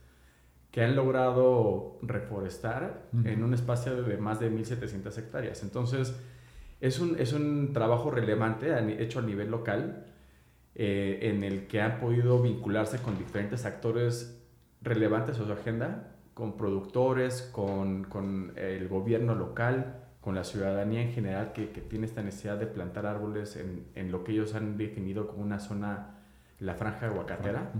que 0.72 0.82
han 0.82 0.96
logrado 0.96 1.98
reforestar 2.00 3.02
en 3.24 3.44
un 3.44 3.52
espacio 3.52 4.02
de 4.02 4.16
más 4.16 4.40
de 4.40 4.50
1.700 4.50 5.18
hectáreas. 5.18 5.62
Entonces, 5.62 6.14
es 6.80 6.98
un, 6.98 7.20
es 7.20 7.34
un 7.34 7.74
trabajo 7.74 8.10
relevante 8.10 8.74
hecho 9.02 9.18
a 9.18 9.22
nivel 9.22 9.50
local 9.50 10.06
eh, 10.74 11.18
en 11.22 11.44
el 11.44 11.66
que 11.66 11.82
han 11.82 12.00
podido 12.00 12.40
vincularse 12.40 12.98
con 12.98 13.18
diferentes 13.18 13.66
actores 13.66 14.42
relevantes 14.80 15.38
a 15.38 15.44
su 15.44 15.52
agenda, 15.52 16.11
con 16.34 16.56
productores, 16.56 17.42
con, 17.52 18.04
con 18.04 18.52
el 18.56 18.88
gobierno 18.88 19.34
local, 19.34 20.02
con 20.20 20.34
la 20.34 20.44
ciudadanía 20.44 21.02
en 21.02 21.12
general 21.12 21.52
que, 21.52 21.70
que 21.70 21.80
tiene 21.80 22.06
esta 22.06 22.22
necesidad 22.22 22.56
de 22.56 22.66
plantar 22.66 23.06
árboles 23.06 23.56
en, 23.56 23.86
en, 23.94 24.12
lo 24.12 24.22
que 24.24 24.32
ellos 24.32 24.54
han 24.54 24.78
definido 24.78 25.26
como 25.26 25.42
una 25.42 25.58
zona, 25.58 26.20
la 26.60 26.74
franja 26.74 27.06
aguacatera. 27.06 27.72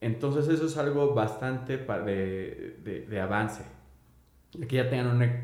Entonces 0.00 0.48
eso 0.48 0.66
es 0.66 0.76
algo 0.76 1.14
bastante 1.14 1.78
de, 1.78 3.06
de, 3.08 3.20
avance. 3.20 3.62
Que 4.68 4.76
ya 4.76 4.90
tengan 4.90 5.08
una, 5.16 5.40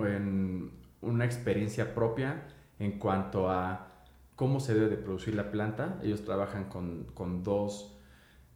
una, 1.00 1.24
experiencia 1.24 1.94
propia 1.94 2.42
en 2.78 2.98
cuanto 2.98 3.48
a 3.48 3.88
cómo 4.34 4.60
se 4.60 4.74
debe 4.74 4.88
de 4.88 4.96
producir 4.96 5.34
la 5.34 5.50
planta. 5.50 6.00
Ellos 6.02 6.24
trabajan 6.24 6.64
con, 6.64 7.04
con 7.14 7.42
dos, 7.42 7.96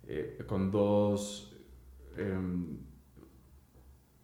eh, 0.08 0.42
con 0.46 0.70
dos 0.70 1.56
em, 2.16 2.78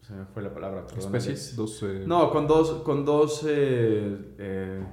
se 0.03 0.13
me 0.13 0.25
fue 0.27 0.43
la 0.43 0.53
palabra. 0.53 0.85
¿Especies? 0.97 1.57
Eh, 1.83 2.05
no, 2.07 2.31
con 2.31 2.47
dos, 2.47 2.83
con 2.83 3.05
dos 3.05 3.45
eh, 3.49 4.85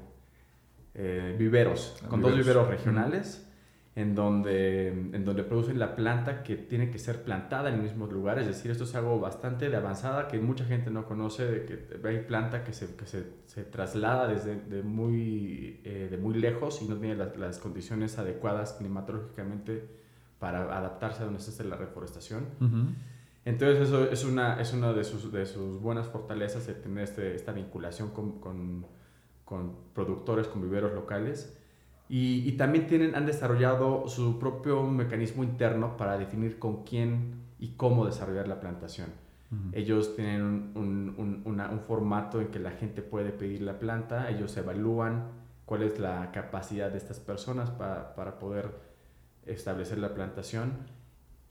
viveros, 1.38 2.02
con 2.08 2.22
dos 2.22 2.36
viveros 2.36 2.68
regionales 2.68 3.46
en 4.00 4.16
donde, 4.16 4.88
en 4.88 5.26
donde 5.26 5.44
producen 5.44 5.78
la 5.78 5.94
planta 5.94 6.42
que 6.42 6.56
tiene 6.56 6.90
que 6.90 6.98
ser 7.00 7.24
plantada 7.24 7.68
en 7.68 7.76
el 7.76 7.82
mismo 7.82 8.08
lugar. 8.08 8.40
Es 8.40 8.48
decir, 8.48 8.72
esto 8.72 8.86
es 8.86 8.96
algo 8.96 9.20
bastante 9.20 9.70
de 9.70 9.76
avanzada 9.76 10.30
que 10.30 10.40
mucha 10.40 10.64
gente 10.64 10.90
no 10.90 11.06
conoce, 11.06 11.46
de 11.46 11.66
que 11.66 12.08
hay 12.08 12.20
planta 12.20 12.64
que 12.64 12.72
se, 12.72 12.96
que 12.96 13.06
se, 13.06 13.26
se 13.48 13.64
traslada 13.64 14.30
desde 14.30 14.56
de 14.56 14.84
muy, 14.84 15.82
eh, 15.84 16.08
de 16.10 16.18
muy 16.18 16.36
lejos 16.36 16.82
y 16.82 16.88
no 16.88 16.96
tiene 16.96 17.16
las, 17.16 17.36
las, 17.36 17.60
condiciones 17.60 18.18
adecuadas 18.18 18.74
climatológicamente 18.74 19.86
para 20.40 20.78
adaptarse 20.78 21.24
a 21.24 21.26
donde 21.26 21.42
se 21.42 21.52
hace 21.52 21.66
la 21.66 21.76
reforestación. 21.76 22.46
Entonces 23.46 23.88
eso 23.88 24.10
es 24.10 24.24
una, 24.26 24.60
es 24.60 24.74
una 24.74 24.94
de, 24.94 25.04
sus, 25.04 25.32
de 25.32 25.46
sus 25.46 25.82
buenas 25.82 26.08
fortalezas 26.08 26.68
de 26.68 26.74
tener 26.74 27.04
este, 27.04 27.36
esta 27.36 27.52
vinculación 27.52 28.10
con, 28.10 28.40
con, 28.40 28.86
con 29.46 29.76
productores, 29.94 30.48
con 30.48 30.62
viveros 30.62 30.94
locales. 30.94 31.56
Y, 32.12 32.52
también 32.54 32.88
tienen, 32.88 33.14
han 33.14 33.28
desarrollado 33.28 34.08
su 34.08 34.40
propio 34.40 34.82
mecanismo 34.84 35.44
interno 35.44 35.96
para 35.96 36.18
definir 36.18 36.58
con 36.58 36.84
quién 36.84 37.36
y 37.60 37.74
cómo 37.74 38.06
desarrollar 38.06 38.48
la 38.48 38.60
plantación. 38.60 39.10
Ellos 39.74 40.16
tienen 40.16 40.72
un, 40.76 41.16
un, 41.18 41.60
un, 41.60 41.80
formato 41.80 42.40
en 42.40 42.50
que 42.50 42.60
la 42.60 42.70
gente 42.72 43.02
puede 43.02 43.32
pedir 43.32 43.62
la 43.62 43.80
planta, 43.80 44.30
ellos 44.30 44.56
evalúan 44.58 45.28
cuál 45.66 45.82
es 45.82 46.00
la 46.00 46.32
capacidad 46.32 46.92
de 46.92 47.00
estas 47.00 47.20
personas 47.20 47.72
para, 47.72 48.14
para 48.14 48.38
poder 48.38 48.70
establecer 49.48 49.98
la 49.98 50.14
plantación 50.14 50.74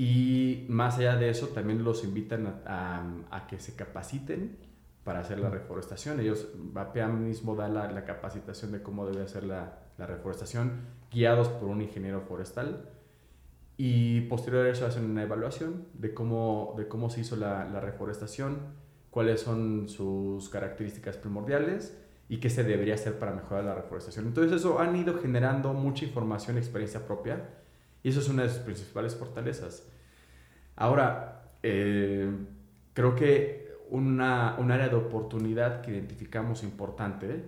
y 0.01 0.65
más 0.69 0.99
allá 0.99 1.17
de 1.17 1.29
eso 1.29 1.49
también 1.49 1.83
los 1.83 2.05
invitan 2.05 2.61
a, 2.65 3.03
a, 3.33 3.47
que 3.49 3.59
se 3.59 3.75
capaciten 3.75 4.57
para 5.03 5.19
hacer 5.19 5.41
la 5.41 5.51
reforestación. 5.51 6.21
Ellos, 6.21 6.47
VAPEAM 6.55 7.25
mismo 7.25 7.57
da 7.57 7.69
la, 7.69 7.91
la 7.91 8.05
capacitación 8.05 8.71
de 8.71 8.81
cómo 8.81 9.07
debe 9.07 9.25
hacer 9.25 9.43
la, 9.43 9.81
la 9.99 10.07
reforestación, 10.07 10.87
guiados 11.11 11.49
por 11.49 11.69
un 11.69 11.83
ingeniero 11.83 12.21
forestal. 12.21 12.89
Y 13.77 14.21
posterior 14.23 14.67
a 14.67 14.71
eso 14.71 14.87
hacen 14.87 15.05
una 15.05 15.25
evaluación 15.25 15.89
de 15.95 16.15
cómo, 16.15 16.75
de 16.79 16.87
cómo 16.87 17.11
se 17.11 17.23
hizo 17.23 17.35
la, 17.35 17.65
la 17.69 17.81
reforestación, 17.81 18.59
cuáles 19.11 19.41
son 19.41 19.89
sus 19.89 20.49
características 20.49 21.17
primordiales 21.17 21.99
y 22.29 22.39
qué 22.39 22.51
se 22.51 22.63
debería 22.63 22.95
hacer 22.95 23.19
para 23.19 23.33
mejorar 23.33 23.65
la 23.65 23.75
reforestación. 23.75 24.27
Entonces 24.29 24.53
eso 24.53 24.79
han 24.79 24.95
ido 24.95 25.19
generando 25.19 25.75
mucha 25.75 26.05
información 26.05 26.55
y 26.55 26.61
experiencia 26.61 27.05
propia 27.05 27.65
y 28.03 28.11
eso 28.11 28.21
es 28.21 28.29
una 28.29 28.45
de 28.45 28.51
sus 28.51 28.59
principales 28.59 29.15
fortalezas. 29.15 29.87
Ahora, 30.77 31.51
eh, 31.63 32.31
creo 32.95 33.15
que 33.15 33.69
una, 33.91 34.57
un 34.59 34.71
área 34.71 34.89
de 34.89 34.97
oportunidad 34.97 35.81
que 35.81 35.93
identificamos 35.93 36.63
importante 36.63 37.45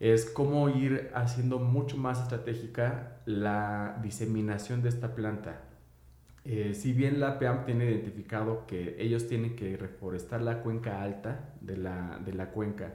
es 0.00 0.26
cómo 0.26 0.68
ir 0.68 1.10
haciendo 1.14 1.58
mucho 1.58 1.96
más 1.96 2.20
estratégica 2.20 3.20
la 3.26 3.98
diseminación 4.02 4.82
de 4.82 4.88
esta 4.90 5.14
planta. 5.14 5.62
Eh, 6.44 6.74
si 6.74 6.92
bien 6.92 7.20
la 7.20 7.38
PEAM 7.38 7.64
tiene 7.64 7.86
identificado 7.86 8.66
que 8.66 8.96
ellos 8.98 9.26
tienen 9.28 9.56
que 9.56 9.76
reforestar 9.78 10.42
la 10.42 10.60
cuenca 10.60 11.02
alta 11.02 11.54
de 11.62 11.78
la, 11.78 12.20
de 12.22 12.34
la 12.34 12.50
cuenca, 12.50 12.92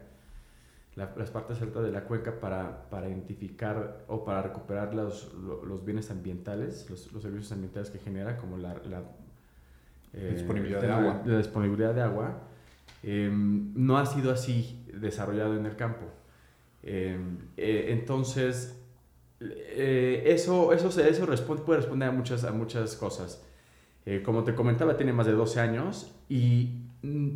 las 0.99 1.29
partes 1.29 1.61
altas 1.61 1.83
de 1.83 1.91
la 1.91 2.03
cuenca 2.03 2.39
para, 2.39 2.89
para 2.89 3.07
identificar 3.07 4.05
o 4.07 4.23
para 4.25 4.41
recuperar 4.41 4.93
los, 4.93 5.33
los 5.33 5.85
bienes 5.85 6.11
ambientales, 6.11 6.89
los, 6.89 7.11
los, 7.11 7.23
servicios 7.23 7.51
ambientales 7.51 7.89
que 7.89 7.99
genera, 7.99 8.37
como 8.37 8.57
la, 8.57 8.75
la 8.89 9.03
eh, 10.13 10.33
disponibilidad 10.33 10.81
de 10.81 10.91
agua. 10.91 11.21
La 11.25 11.37
disponibilidad 11.37 11.93
de 11.93 12.01
agua, 12.01 12.41
eh, 13.03 13.29
no 13.31 13.97
ha 13.97 14.05
sido 14.05 14.31
así 14.31 14.85
desarrollado 14.93 15.55
en 15.55 15.65
el 15.65 15.75
campo. 15.75 16.05
Em, 16.83 17.37
eh, 17.57 17.87
entonces, 17.89 18.79
eh, 19.39 20.23
eso, 20.25 20.73
eso, 20.73 20.89
eso 21.01 21.25
responde, 21.25 21.63
puede 21.63 21.79
responder 21.79 22.09
a 22.09 22.11
muchas, 22.11 22.43
a 22.43 22.51
muchas 22.51 22.95
cosas. 22.95 23.43
Eh, 24.05 24.21
como 24.23 24.43
te 24.43 24.55
comentaba, 24.55 24.97
tiene 24.97 25.13
más 25.13 25.25
de 25.25 25.33
12 25.33 25.59
años 25.59 26.15
y 26.29 26.83
mm, 27.03 27.29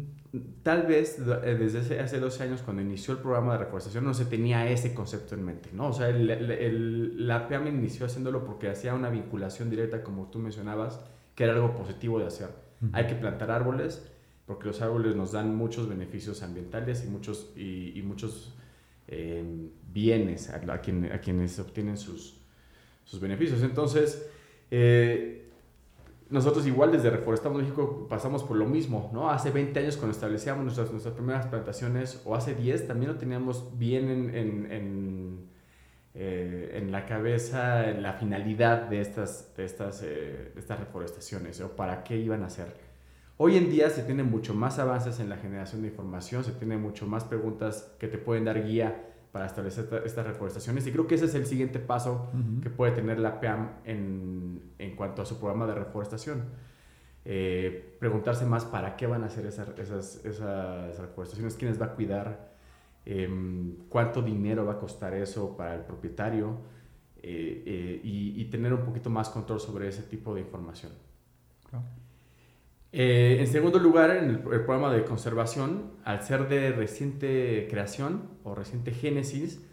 tal 0.63 0.88
vez 0.88 1.19
eh, 1.19 1.56
desde 1.60 1.99
hace 1.99 2.19
12 2.19 2.43
años 2.43 2.62
cuando 2.63 2.82
inició 2.82 3.13
el 3.13 3.19
programa 3.19 3.54
de 3.54 3.60
reforestación 3.60 4.04
no 4.04 4.13
se 4.13 4.26
tenía 4.26 4.67
ese 4.69 4.93
concepto 4.93 5.36
en 5.36 5.45
mente, 5.45 5.69
¿no? 5.73 5.89
O 5.89 5.93
sea, 5.93 6.10
la 6.12 7.47
PAM 7.47 7.67
inició 7.67 8.06
haciéndolo 8.06 8.43
porque 8.43 8.69
hacía 8.69 8.93
una 8.93 9.10
vinculación 9.10 9.69
directa, 9.69 10.04
como 10.04 10.28
tú 10.28 10.39
mencionabas, 10.39 10.99
que 11.36 11.43
era 11.43 11.54
algo 11.54 11.76
positivo 11.76 12.19
de 12.19 12.28
hacer. 12.28 12.49
Hay 12.91 13.08
que 13.08 13.15
plantar 13.15 13.49
árboles 13.49 14.04
porque 14.45 14.67
los 14.67 14.82
árboles 14.82 15.15
nos 15.15 15.32
dan 15.32 15.56
muchos 15.56 15.88
beneficios 15.88 16.43
ambientales 16.43 17.06
y 17.06 17.10
muchos, 17.10 17.54
y, 17.56 18.02
muchos 18.04 18.54
eh, 19.08 19.69
bienes 19.93 20.49
a, 20.49 20.58
a, 20.58 20.82
quienes 20.82 21.60
obtienen 21.60 21.97
sus, 21.97 22.41
sus 23.06 23.21
beneficios. 23.21 23.62
Entonces, 23.63 24.30
eh, 24.69 25.43
nosotros 26.30 26.66
igual 26.68 26.92
desde 26.92 27.10
Reforestamos 27.10 27.62
México 27.62 28.08
pasamos 28.10 28.44
por 28.44 28.58
lo 28.58 28.66
mismo, 28.66 29.10
¿no? 29.14 29.30
Hace 29.30 29.52
20 29.52 29.80
años 29.80 29.98
cuando 29.98 30.14
establecíamos 30.14 30.64
nuestras, 30.64 30.92
nuestras 30.92 31.14
primeras 31.14 31.48
plantaciones, 31.48 32.22
o 32.26 32.36
hace 32.36 32.56
10, 32.56 32.88
también 32.88 33.12
lo 33.12 33.18
teníamos 33.18 33.78
bien 33.78 34.10
en, 34.10 34.36
en, 34.36 34.72
en, 34.72 35.50
eh, 36.16 36.80
en 36.82 36.92
la 36.92 37.06
cabeza 37.06 37.88
la 37.92 38.14
finalidad 38.14 38.90
de 38.90 39.02
estas, 39.02 39.56
de 39.56 39.66
estas, 39.66 40.02
eh, 40.04 40.52
de 40.54 40.60
estas 40.60 40.80
reforestaciones, 40.80 41.62
o 41.62 41.76
para 41.76 42.04
qué 42.04 42.18
iban 42.18 42.44
a 42.44 42.50
ser. 42.50 42.74
Hoy 43.38 43.58
en 43.58 43.70
día 43.70 43.90
se 43.90 44.04
tienen 44.04 44.30
mucho 44.30 44.54
más 44.54 44.80
avances 44.80 45.20
en 45.20 45.30
la 45.30 45.38
generación 45.38 45.82
de 45.82 45.90
información, 45.90 46.44
se 46.44 46.52
tienen 46.52 46.82
mucho 46.82 47.08
más 47.08 47.24
preguntas 47.24 47.94
que 48.00 48.08
te 48.08 48.18
pueden 48.18 48.46
dar 48.46 48.64
guía 48.66 49.12
para 49.34 49.48
establecer 49.48 49.89
estas 50.06 50.28
reforestaciones. 50.28 50.86
Y 50.86 50.91
creo 50.91 51.08
que 51.08 51.15
ese 51.15 51.26
es 51.26 51.34
el 51.34 51.48
siguiente 51.48 51.80
paso 51.80 52.30
que 52.62 52.69
puede 52.69 52.91
tener 52.91 53.19
la 53.19 53.41
PAM 53.41 53.72
en, 53.84 54.62
en, 54.78 54.96
cuanto 54.96 55.24
a 55.24 55.26
su 55.26 55.39
programa 55.39 55.65
de 55.65 55.74
reforestación. 55.74 56.43
Eh, 57.26 57.98
preguntarse 58.00 58.46
más 58.46 58.63
para 58.63 58.96
qué 58.96 59.08
van 59.08 59.24
a 59.24 59.26
hacer 59.26 59.48
esas, 59.48 59.69
esas, 59.80 60.24
esas 60.24 61.00
reforestaciones, 61.00 61.56
quiénes 61.56 61.82
va 61.82 61.88
a 61.88 61.96
cuidar, 61.96 62.54
em, 63.06 63.76
cuánto 63.89 64.22
dinero 64.22 64.65
va 64.67 64.74
a 64.74 64.78
costar 64.78 65.15
eso 65.15 65.58
para 65.58 65.74
el 65.74 65.82
propietario 65.82 66.60
eh, 67.24 67.63
eh, 67.65 68.02
y, 68.04 68.39
y, 68.39 68.46
tener 68.52 68.72
un 68.72 68.86
poquito 68.86 69.10
más 69.10 69.30
control 69.30 69.60
sobre 69.60 69.88
ese 69.88 70.04
tipo 70.04 70.36
de 70.36 70.41
información. 70.41 70.91
Eh, 72.96 73.38
en 73.40 73.48
segundo 73.48 73.80
lugar, 73.80 74.12
en 74.12 74.30
el, 74.30 74.40
programa 74.40 74.94
de 74.94 75.04
conservación, 75.04 75.94
al 76.06 76.22
ser 76.22 76.48
de 76.48 76.72
reciente 76.72 77.68
creación 77.68 78.30
o 78.44 78.54
reciente 78.54 78.92
génesis, 78.92 79.66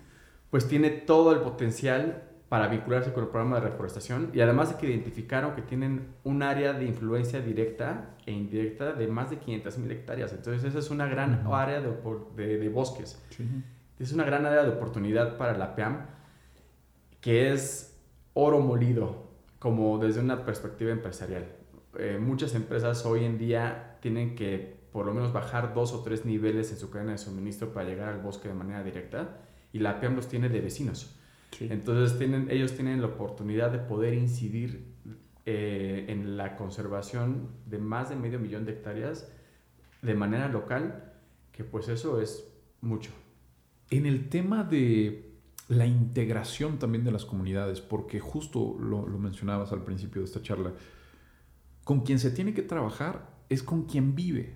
pues 0.49 0.67
tiene 0.67 0.89
todo 0.89 1.33
el 1.33 1.41
potencial 1.41 2.23
para 2.49 2.67
vincularse 2.69 3.13
con 3.13 3.25
el 3.25 3.29
programa 3.29 3.61
de 3.61 3.69
reforestación 3.69 4.31
y 4.33 4.41
además 4.41 4.71
de 4.71 4.79
que 4.79 4.87
identificaron 4.89 5.55
que 5.55 5.61
tienen 5.61 6.09
un 6.25 6.43
área 6.43 6.73
de 6.73 6.87
influencia 6.87 7.41
directa 7.43 8.17
e 8.25 8.33
indirecta 8.33 8.95
de 8.95 9.07
más 9.07 9.29
de 9.29 9.39
500.000 9.39 9.91
hectáreas. 9.93 10.33
Entonces 10.33 10.65
esa 10.65 10.79
es 10.79 10.91
una 10.91 11.07
gran 11.07 11.47
área 11.53 11.83
de, 11.83 12.59
de, 12.59 12.69
bosques. 12.71 13.23
Es 13.99 14.13
una 14.13 14.25
gran 14.25 14.47
área 14.47 14.63
de 14.63 14.71
oportunidad 14.71 15.37
para 15.37 15.57
la 15.57 15.77
PEAM 15.77 16.07
que 17.21 17.53
es 17.53 18.01
oro 18.33 18.61
molido 18.61 19.29
como 19.59 19.99
desde 19.99 20.21
una 20.21 20.45
perspectiva 20.47 20.91
empresarial. 20.91 21.60
Eh, 21.99 22.19
muchas 22.21 22.55
empresas 22.55 23.05
hoy 23.05 23.25
en 23.25 23.39
día 23.39 23.99
tienen 24.01 24.35
que 24.35 24.81
por 24.93 25.07
lo 25.07 25.15
menos 25.15 25.33
bajar 25.33 25.75
dos 25.75 25.93
o 25.93 26.03
tres 26.03 26.25
niveles 26.25 26.71
en 26.73 26.79
su 26.79 26.91
cadena 26.91 27.13
de 27.13 27.19
suministro 27.19 27.73
para 27.73 27.89
llegar 27.89 28.09
al 28.09 28.21
bosque 28.21 28.49
de 28.49 28.55
manera 28.55 28.83
directa 28.83 29.39
y 29.73 29.79
la 29.79 30.01
PEAM 30.01 30.17
los 30.17 30.29
tiene 30.29 30.49
de 30.49 30.61
vecinos. 30.61 31.17
Entonces 31.59 32.17
tienen, 32.19 32.49
ellos 32.51 32.75
tienen 32.75 33.01
la 33.01 33.09
oportunidad 33.09 33.71
de 33.71 33.79
poder 33.79 34.15
incidir 34.15 34.95
eh, 35.47 36.07
en 36.09 36.37
la 36.37 36.57
conservación 36.57 37.49
de 37.67 37.79
más 37.79 38.09
de 38.09 38.17
medio 38.17 38.39
millón 38.39 38.65
de 38.65 38.73
hectáreas 38.73 39.31
de 40.01 40.15
manera 40.15 40.49
local, 40.49 41.13
que 41.53 41.65
pues 41.65 41.89
eso 41.89 42.21
es 42.21 42.49
mucho. 42.81 43.11
En 43.91 44.07
el 44.07 44.29
tema 44.29 44.65
de 44.65 45.35
la 45.69 45.87
integración 45.87 46.79
también 46.79 47.05
de 47.05 47.13
las 47.13 47.25
comunidades, 47.25 47.81
porque 47.81 48.21
justo 48.21 48.77
lo, 48.81 49.07
lo 49.07 49.19
mencionabas 49.19 49.73
al 49.73 49.85
principio 49.85 50.23
de 50.23 50.27
esta 50.27 50.43
charla, 50.43 50.73
con 51.91 52.03
quien 52.03 52.21
se 52.21 52.31
tiene 52.31 52.55
que 52.55 52.63
trabajar 52.63 53.29
es 53.49 53.65
con 53.65 53.87
quien 53.87 54.15
vive 54.15 54.55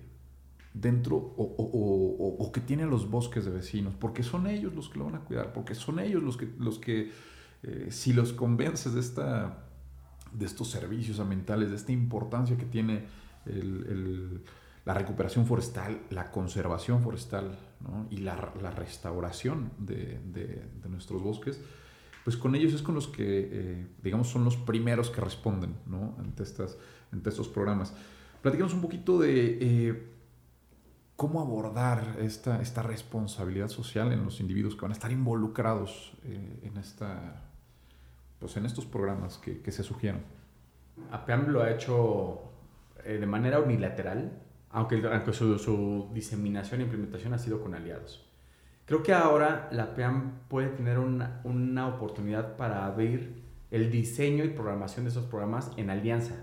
dentro 0.73 1.17
o, 1.17 2.49
que 2.53 2.61
tiene 2.61 2.85
los 2.85 3.09
bosques 3.11 3.43
de 3.43 3.51
vecinos, 3.51 3.93
porque 3.93 4.23
son 4.23 4.47
ellos 4.47 4.73
los 4.73 4.87
que 4.87 4.99
lo 4.99 5.03
van 5.03 5.15
a 5.15 5.19
cuidar, 5.19 5.51
porque 5.51 5.75
son 5.75 5.99
ellos 5.99 6.23
los 6.23 6.37
que, 6.37 6.49
los 6.57 6.79
que 6.79 7.11
eh, 7.63 7.87
si 7.89 8.13
los 8.13 8.31
convences 8.31 8.93
de, 8.93 9.01
esta, 9.01 9.65
de 10.31 10.45
estos 10.45 10.69
servicios 10.69 11.19
ambientales, 11.19 11.71
de 11.71 11.75
esta 11.75 11.91
importancia 11.91 12.55
que 12.55 12.63
tiene 12.63 13.03
la 14.85 14.93
recuperación 14.93 15.45
forestal, 15.45 16.03
la 16.11 16.31
conservación 16.31 17.01
forestal 17.01 17.59
y 18.11 18.19
la, 18.19 18.37
restauración 18.77 19.71
de, 19.77 20.63
nuestros 20.87 21.21
bosques, 21.21 21.59
pues 22.23 22.37
con 22.37 22.55
ellos 22.55 22.73
es 22.73 22.81
con 22.81 22.95
los 22.95 23.09
que, 23.09 23.49
eh, 23.51 23.87
digamos, 24.01 24.29
son 24.29 24.45
los 24.45 24.55
primeros 24.55 25.09
que 25.09 25.19
responden 25.19 25.75
ante 26.17 26.41
estas 26.43 26.77
entre 27.11 27.29
estos 27.31 27.47
programas. 27.47 27.93
Platicamos 28.41 28.73
un 28.73 28.81
poquito 28.81 29.19
de 29.19 29.57
eh, 29.59 30.07
cómo 31.15 31.41
abordar 31.41 32.17
esta, 32.19 32.61
esta 32.61 32.83
responsabilidad 32.83 33.69
social 33.69 34.11
en 34.11 34.23
los 34.23 34.39
individuos 34.39 34.75
que 34.75 34.81
van 34.81 34.91
a 34.91 34.93
estar 34.93 35.11
involucrados 35.11 36.13
eh, 36.25 36.59
en, 36.63 36.77
esta, 36.77 37.41
pues 38.39 38.55
en 38.57 38.65
estos 38.65 38.85
programas 38.85 39.37
que, 39.37 39.61
que 39.61 39.71
se 39.71 39.81
sugieren. 39.81 40.21
APAM 41.11 41.47
lo 41.47 41.61
ha 41.61 41.71
hecho 41.71 42.41
eh, 43.03 43.17
de 43.17 43.25
manera 43.25 43.59
unilateral, 43.59 44.31
aunque, 44.69 45.01
aunque 45.11 45.33
su, 45.33 45.57
su, 45.57 46.09
diseminación 46.13 46.81
e 46.81 46.83
implementación 46.83 47.33
ha 47.33 47.37
sido 47.37 47.61
con 47.61 47.73
aliados. 47.75 48.29
Creo 48.85 49.01
que 49.01 49.13
ahora 49.13 49.69
la 49.71 49.83
APAM 49.83 50.41
puede 50.47 50.67
tener 50.67 50.99
una, 50.99 51.41
una 51.43 51.87
oportunidad 51.87 52.57
para 52.57 52.85
abrir 52.85 53.43
el 53.71 53.89
diseño 53.89 54.43
y 54.43 54.49
programación 54.49 55.05
de 55.05 55.11
esos 55.11 55.25
programas 55.25 55.71
en 55.77 55.89
alianza 55.89 56.35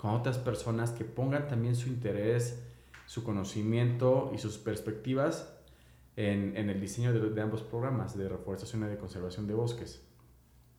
con 0.00 0.12
otras 0.12 0.38
personas 0.38 0.92
que 0.92 1.04
pongan 1.04 1.46
también 1.46 1.76
su 1.76 1.88
interés, 1.88 2.62
su 3.04 3.22
conocimiento 3.22 4.30
y 4.34 4.38
sus 4.38 4.56
perspectivas 4.56 5.60
en, 6.16 6.56
en 6.56 6.70
el 6.70 6.80
diseño 6.80 7.12
de, 7.12 7.30
de, 7.30 7.40
ambos 7.42 7.62
programas 7.62 8.16
de 8.16 8.28
reforestación 8.28 8.82
y 8.84 8.86
de 8.86 8.96
conservación 8.96 9.46
de 9.46 9.54
bosques. 9.54 10.02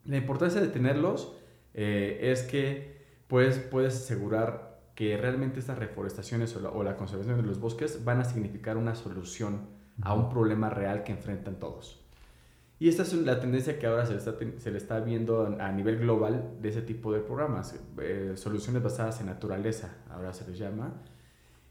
La 0.05 0.17
importancia 0.17 0.59
de 0.59 0.67
tenerlos 0.69 1.35
eh, 1.75 2.31
es 2.31 2.41
que 2.41 3.05
pues, 3.27 3.59
puedes 3.59 3.95
asegurar 3.95 4.81
que 4.95 5.15
realmente 5.17 5.59
estas 5.59 5.77
reforestaciones 5.77 6.55
o 6.55 6.59
la, 6.59 6.69
o 6.69 6.83
la, 6.83 6.97
conservación 6.97 7.37
de 7.37 7.43
los 7.43 7.59
bosques 7.59 8.03
van 8.03 8.21
a 8.21 8.25
significar 8.25 8.75
una 8.75 8.95
solución 8.95 9.67
a 10.01 10.15
un 10.15 10.29
problema 10.29 10.69
real 10.69 11.03
que 11.03 11.11
enfrentan 11.11 11.59
todos. 11.59 12.00
Y 12.81 12.89
esta 12.89 13.03
es 13.03 13.13
la 13.13 13.39
tendencia 13.39 13.77
que 13.77 13.85
ahora 13.85 14.07
se 14.07 14.13
le 14.13 14.17
está, 14.17 14.33
se 14.57 14.71
le 14.71 14.77
está 14.79 14.99
viendo 15.01 15.55
a 15.59 15.71
nivel 15.71 15.99
global 15.99 16.55
de 16.59 16.69
ese 16.69 16.81
tipo 16.81 17.13
de 17.13 17.19
programas, 17.19 17.79
eh, 18.01 18.31
soluciones 18.33 18.81
basadas 18.81 19.19
en 19.19 19.27
naturaleza, 19.27 19.97
ahora 20.09 20.33
se 20.33 20.49
les 20.49 20.57
llama, 20.57 20.91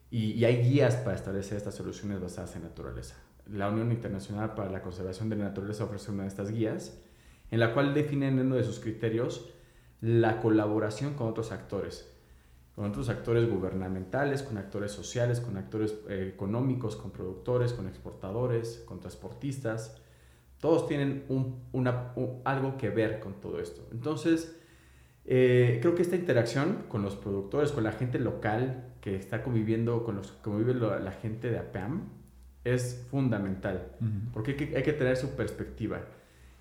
y, 0.09 0.35
y, 0.35 0.44
hay 0.44 0.62
guías 0.62 0.94
para 0.94 1.16
establecer 1.16 1.57
estas 1.57 1.75
soluciones 1.75 2.20
basadas 2.20 2.55
en 2.55 2.62
naturaleza. 2.62 3.16
La 3.49 3.68
Unión 3.70 3.90
Internacional 3.90 4.55
para 4.55 4.70
la 4.70 4.83
Conservación 4.83 5.29
de 5.29 5.35
la 5.35 5.46
Naturaleza 5.46 5.83
ofrece 5.83 6.12
una 6.12 6.23
de 6.23 6.29
estas 6.29 6.53
guías, 6.53 6.96
en 7.51 7.59
la 7.59 7.75
cual 7.75 7.92
definen 7.92 8.38
en 8.38 8.46
uno 8.46 8.55
de 8.55 8.62
sus 8.62 8.79
criterios 8.79 9.51
la 10.01 10.40
colaboración 10.40 11.14
con 11.14 11.27
otros 11.27 11.51
actores, 11.51 12.09
con 12.77 12.85
otros 12.85 13.09
actores 13.09 13.51
gubernamentales, 13.51 14.44
con 14.44 14.59
actores 14.59 14.92
sociales, 14.92 15.40
con 15.40 15.57
actores 15.57 15.92
eh, 16.09 16.31
económicos, 16.33 16.94
con 16.94 17.11
productores, 17.11 17.73
con 17.73 17.88
exportadores, 17.88 18.85
con 18.87 19.01
transportistas, 19.01 19.96
todos 20.61 20.87
tienen 20.87 21.25
un, 21.29 21.62
una, 21.73 22.12
algo 22.44 22.77
que 22.77 22.90
ver 22.90 23.20
con 23.20 23.40
todo 23.40 23.61
esto. 23.61 23.88
Entonces, 23.92 24.57
eh, 25.25 25.79
creo 25.81 25.94
que 25.94 26.03
esta 26.03 26.16
interacción 26.16 26.85
con 26.88 27.03
los 27.03 27.16
productores, 27.16 27.73
con 27.73 27.85
la 27.85 27.92
gente 27.92 28.18
local 28.18 28.92
que 29.01 29.16
está 29.16 29.42
conviviendo, 29.42 30.05
con 30.05 30.16
los 30.16 30.33
que 30.33 30.42
convive 30.42 30.75
la 30.75 31.12
gente 31.12 31.51
de 31.51 31.59
APAM, 31.59 32.09
es 32.62 33.07
fundamental, 33.11 33.92
porque 34.35 34.51
hay 34.51 34.57
que, 34.59 34.77
hay 34.77 34.83
que, 34.83 34.92
tener 34.92 35.16
su 35.16 35.31
perspectiva. 35.31 36.03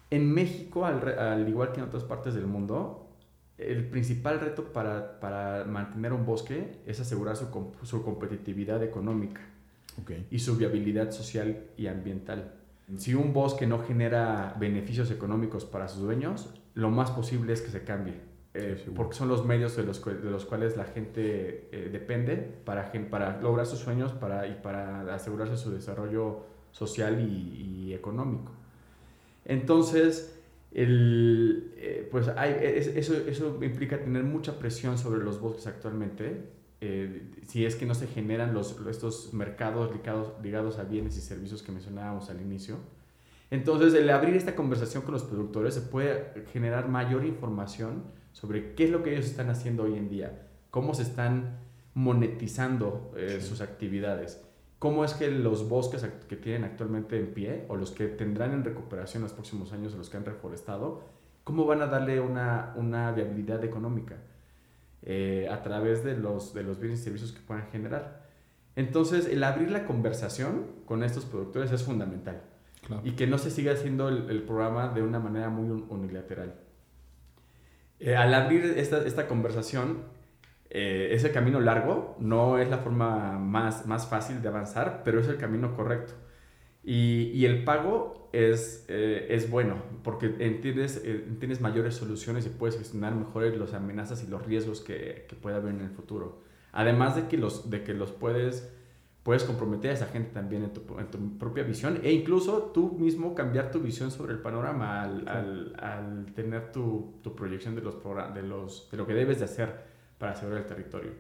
En 0.10 0.32
México, 0.34 0.86
al, 0.86 1.20
al, 1.20 1.48
igual 1.50 1.74
que 1.74 1.82
en 1.82 1.88
otras 1.88 2.06
partes 2.06 2.34
del 2.34 2.48
mundo, 2.48 3.10
el 3.58 3.86
principal 3.90 4.40
reto 4.40 4.72
para, 4.72 5.20
para 5.20 5.66
mantener 5.66 6.14
un 6.14 6.26
bosque 6.26 6.80
es 6.86 7.02
asegurar 7.02 7.36
su, 7.36 7.48
su 7.84 8.04
competitividad 8.04 8.82
económica 8.82 9.42
okay. 10.02 10.26
y 10.32 10.40
su 10.40 10.56
viabilidad 10.56 11.12
social 11.12 11.66
y 11.76 11.88
ambiental. 11.88 12.59
Si 12.98 13.14
un 13.14 13.34
bosque 13.34 13.68
no 13.68 13.80
genera 13.80 14.56
beneficios 14.60 15.12
económicos 15.12 15.66
para 15.66 15.88
sus 15.88 16.02
dueños, 16.02 16.54
lo 16.74 16.90
más 16.90 17.12
posible 17.12 17.54
es 17.54 17.62
que 17.62 17.70
se 17.70 17.84
cambie. 17.84 18.30
Eh, 18.56 18.84
porque 18.96 19.16
son 19.16 19.28
los 19.28 19.46
medios 19.46 19.76
de 19.76 19.84
los, 19.84 20.04
de 20.04 20.32
los 20.32 20.46
cuales 20.46 20.76
la 20.76 20.86
gente 20.86 21.70
eh, 21.72 21.90
depende 21.92 22.36
para, 22.36 22.92
para 23.12 23.40
lograr 23.42 23.68
sus 23.68 23.78
sueños 23.78 24.12
para, 24.14 24.48
y 24.48 24.56
para 24.56 25.14
asegurarse 25.14 25.56
su 25.56 25.70
desarrollo 25.72 26.46
social 26.72 27.22
y, 27.22 27.94
económico. 27.94 28.52
Entonces, 29.46 30.36
El, 30.72 31.74
eh, 31.78 32.08
pues 32.12 32.28
hay, 32.28 32.56
eso, 32.62 33.16
eso 33.16 33.64
implica 33.64 34.00
tener 34.00 34.24
mucha 34.24 34.60
presión 34.60 34.98
sobre 34.98 35.24
los 35.24 35.40
bosques 35.40 35.68
actualmente. 35.68 36.50
Eh, 36.82 37.30
si 37.48 37.66
es 37.66 37.76
que 37.76 37.86
no 37.86 37.94
se 37.94 38.08
generan 38.08 38.54
los, 38.54 38.76
estos 38.90 39.34
mercados 39.34 39.92
ligados, 39.94 40.34
ligados 40.42 40.80
a 40.80 40.84
bienes 40.84 41.18
y 41.18 41.22
servicios 41.22 41.62
que 41.62 41.72
mencionábamos 41.72 42.30
al 42.30 42.42
inicio. 42.42 42.78
Entonces, 43.52 43.94
el 43.94 44.10
abrir 44.10 44.36
esta 44.36 44.56
conversación 44.56 45.04
con 45.04 45.14
los 45.14 45.24
productores 45.24 45.74
se 45.74 45.82
puede 45.82 46.46
generar 46.54 46.88
mayor 46.88 47.26
información 47.26 48.04
sobre 48.32 48.76
qué 48.76 48.86
es 48.86 48.92
lo 48.92 49.04
que 49.04 49.14
ellos 49.14 49.26
están 49.26 49.50
haciendo 49.50 49.84
hoy 49.84 49.98
en 49.98 50.10
día, 50.10 50.48
cómo 50.70 50.94
se 50.94 51.02
están 51.02 51.58
monetizando 51.96 53.12
eh, 53.18 53.42
sus 53.42 53.62
actividades 53.62 54.40
cómo 54.80 55.04
es 55.04 55.14
que 55.14 55.30
los 55.30 55.68
bosques 55.68 56.08
que 56.28 56.38
tienen 56.38 56.64
actualmente 56.64 57.20
en 57.20 57.34
pie 57.34 57.66
o 57.68 57.76
los 57.76 57.92
que 57.92 58.08
tendrán 58.08 58.54
en 58.54 58.64
recuperación 58.64 59.22
en 59.22 59.24
los 59.24 59.34
próximos 59.34 59.74
años, 59.74 59.94
los 59.94 60.10
que 60.10 60.18
han 60.18 60.26
reforestado, 60.26 61.04
cómo 61.44 61.66
van 61.66 61.82
a 61.82 61.88
darle 61.88 62.22
una, 62.22 62.74
una 62.78 63.12
viabilidad 63.12 63.64
económica 63.64 64.16
eh, 65.04 65.48
a 65.52 65.62
través 65.62 66.04
de 66.04 66.18
los, 66.18 66.54
de 66.54 66.64
los 66.64 66.80
bienes 66.80 67.00
y 67.02 67.04
servicios 67.04 67.32
que 67.32 67.42
puedan 67.42 67.68
generar. 67.72 68.28
Entonces, 68.76 69.28
el 69.28 69.44
abrir 69.44 69.72
la 69.72 69.86
conversación 69.86 70.68
con 70.86 71.04
estos 71.04 71.26
productores 71.26 71.72
es 71.72 71.84
fundamental. 71.84 72.42
Y 73.04 73.12
que 73.12 73.28
no 73.28 73.38
se 73.38 73.52
siga 73.52 73.74
haciendo 73.74 74.08
el, 74.08 74.30
el, 74.30 74.42
programa 74.42 74.90
de 74.90 75.04
una 75.04 75.20
manera 75.20 75.50
muy 75.50 75.70
unilateral. 75.90 76.56
Eh, 78.00 78.16
al 78.16 78.34
abrir 78.34 78.64
esta, 78.78 79.06
esta 79.06 79.28
conversación, 79.28 80.06
eh, 80.70 81.10
es 81.12 81.24
el 81.24 81.32
camino 81.32 81.60
largo, 81.60 82.16
no 82.20 82.60
es 82.60 82.70
la 82.70 82.78
forma 82.78 83.40
más, 83.40 83.86
más 83.88 84.08
fácil 84.08 84.42
de 84.42 84.48
avanzar, 84.48 85.02
pero 85.04 85.20
es 85.20 85.28
el 85.28 85.38
camino 85.38 85.76
correcto. 85.76 86.14
Y, 86.84 87.32
y 87.34 87.46
el 87.46 87.64
pago 87.64 88.30
es, 88.32 88.86
eh, 88.88 89.28
es 89.30 89.50
bueno, 89.50 89.76
porque 90.04 90.36
entiendes, 90.40 91.02
eh, 91.04 91.26
entiendes 91.28 91.62
mayores 91.62 91.96
soluciones 91.96 92.46
y 92.46 92.50
puedes 92.50 92.78
gestionar 92.78 93.16
mejores 93.16 93.58
las 93.58 93.74
amenazas 93.74 94.24
y 94.24 94.28
los 94.28 94.46
riesgos 94.46 94.82
que, 94.82 95.26
que 95.28 95.36
pueda 95.36 95.58
haber 95.58 95.74
en 95.74 95.82
el 95.82 95.90
futuro. 95.90 96.42
Además 96.72 97.16
de 97.16 97.28
que 97.28 97.38
los, 97.38 97.70
de 97.70 97.84
que 97.84 97.94
los 97.94 98.12
puedes, 98.12 98.72
puedes 99.24 99.44
comprometer 99.44 99.92
a 99.92 99.94
esa 99.96 100.06
gente 100.06 100.32
también 100.32 100.64
en 100.64 100.74
tu, 100.74 101.00
en 101.00 101.08
tu 101.08 101.38
propia 101.38 101.64
visión 101.64 102.00
e 102.04 102.12
incluso 102.12 102.72
tú 102.74 102.94
mismo 102.94 103.36
cambiar 103.36 103.72
tu 103.72 103.80
visión 103.80 104.12
sobre 104.12 104.34
el 104.34 104.40
panorama 104.40 105.04
al, 105.04 105.28
al, 105.28 105.76
al 105.80 106.34
tener 106.34 106.72
tu, 106.72 107.16
tu, 107.24 107.36
proyección 107.36 107.76
de, 107.76 107.82
los, 107.82 107.96
de, 108.34 108.44
los, 108.44 108.90
de 108.92 108.98
lo 108.98 109.08
que 109.08 109.14
debes 109.14 109.40
de 109.40 109.46
hacer 109.46 109.76
para 110.20 110.34
asegurar 110.34 110.62
el 110.62 110.68
territorio. 110.68 111.12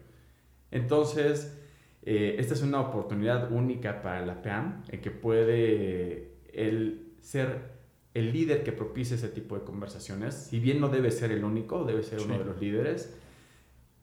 Entonces, 0.71 1.57
eh, 2.03 2.35
esta 2.39 2.53
es 2.53 2.62
una 2.62 2.79
oportunidad 2.81 3.51
única 3.51 4.01
para 4.01 4.25
la 4.25 4.41
PAM 4.41 4.83
en 4.89 5.01
que 5.01 5.12
puede 5.12 6.38
él 6.53 7.13
ser 7.21 7.79
el 8.13 8.31
líder 8.31 8.63
que 8.63 8.71
propicia 8.71 9.15
ese 9.15 9.29
tipo 9.29 9.55
de 9.55 9.63
conversaciones. 9.63 10.33
Si 10.35 10.59
bien 10.59 10.79
no 10.79 10.89
debe 10.89 11.12
ser 11.12 11.31
el 11.31 11.43
único, 11.43 11.83
debe 11.83 12.03
ser 12.03 12.21
uno 12.21 12.38
de 12.38 12.45
los 12.45 12.59
líderes, 12.59 13.15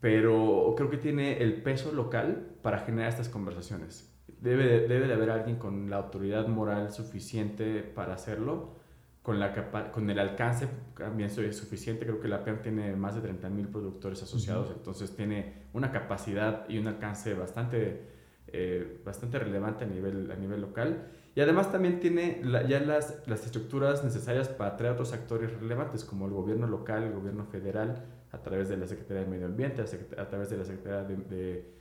pero 0.00 0.74
creo 0.76 0.90
que 0.90 0.98
tiene 0.98 1.42
el 1.42 1.62
peso 1.62 1.92
local 1.92 2.56
para 2.62 2.80
generar 2.80 3.08
estas 3.08 3.28
conversaciones. 3.28 4.12
Debe, 4.40 4.86
debe 4.86 5.06
de 5.06 5.14
haber 5.14 5.30
alguien 5.30 5.56
con 5.56 5.90
la 5.90 5.96
autoridad 5.96 6.46
moral 6.46 6.92
suficiente 6.92 7.82
para 7.82 8.14
hacerlo 8.14 8.75
con, 9.26 9.40
la 9.40 9.90
con 9.90 10.08
el 10.08 10.20
alcance 10.20 10.68
también 10.96 11.30
soy 11.30 11.52
suficiente. 11.52 12.06
Creo 12.06 12.20
que 12.20 12.28
la 12.28 12.44
PEM 12.44 12.62
tiene 12.62 12.94
más 12.94 13.20
de 13.20 13.28
30.000 13.28 13.66
productores 13.72 14.22
asociados, 14.22 14.70
entonces 14.70 15.16
tiene 15.16 15.64
una 15.72 15.90
capacidad 15.90 16.64
y 16.68 16.78
un 16.78 16.86
alcance 16.86 17.34
bastante, 17.34 18.02
eh, 18.46 19.00
bastante 19.04 19.40
relevante 19.40 19.82
a 19.82 19.88
nivel, 19.88 20.30
a 20.30 20.36
nivel 20.36 20.60
local. 20.60 21.08
Y 21.34 21.40
además 21.40 21.72
también 21.72 21.98
tiene 21.98 22.40
ya 22.68 22.78
las, 22.78 23.26
las 23.26 23.44
estructuras 23.44 24.04
necesarias 24.04 24.48
para 24.48 24.74
atraer 24.74 24.92
a 24.92 24.94
otros 24.94 25.12
actores 25.12 25.52
relevantes, 25.60 26.04
como 26.04 26.26
el 26.26 26.32
gobierno 26.32 26.68
local, 26.68 27.02
el 27.02 27.12
gobierno 27.12 27.46
federal, 27.46 28.04
a 28.30 28.38
través 28.38 28.68
de 28.68 28.76
la 28.76 28.86
Secretaría 28.86 29.24
de 29.24 29.28
Medio 29.28 29.46
Ambiente, 29.46 29.82
a, 29.82 30.28
través 30.28 30.50
de 30.50 30.56
la 30.56 30.64
Secretaría 30.64 31.02
de, 31.02 31.16
de, 31.16 31.74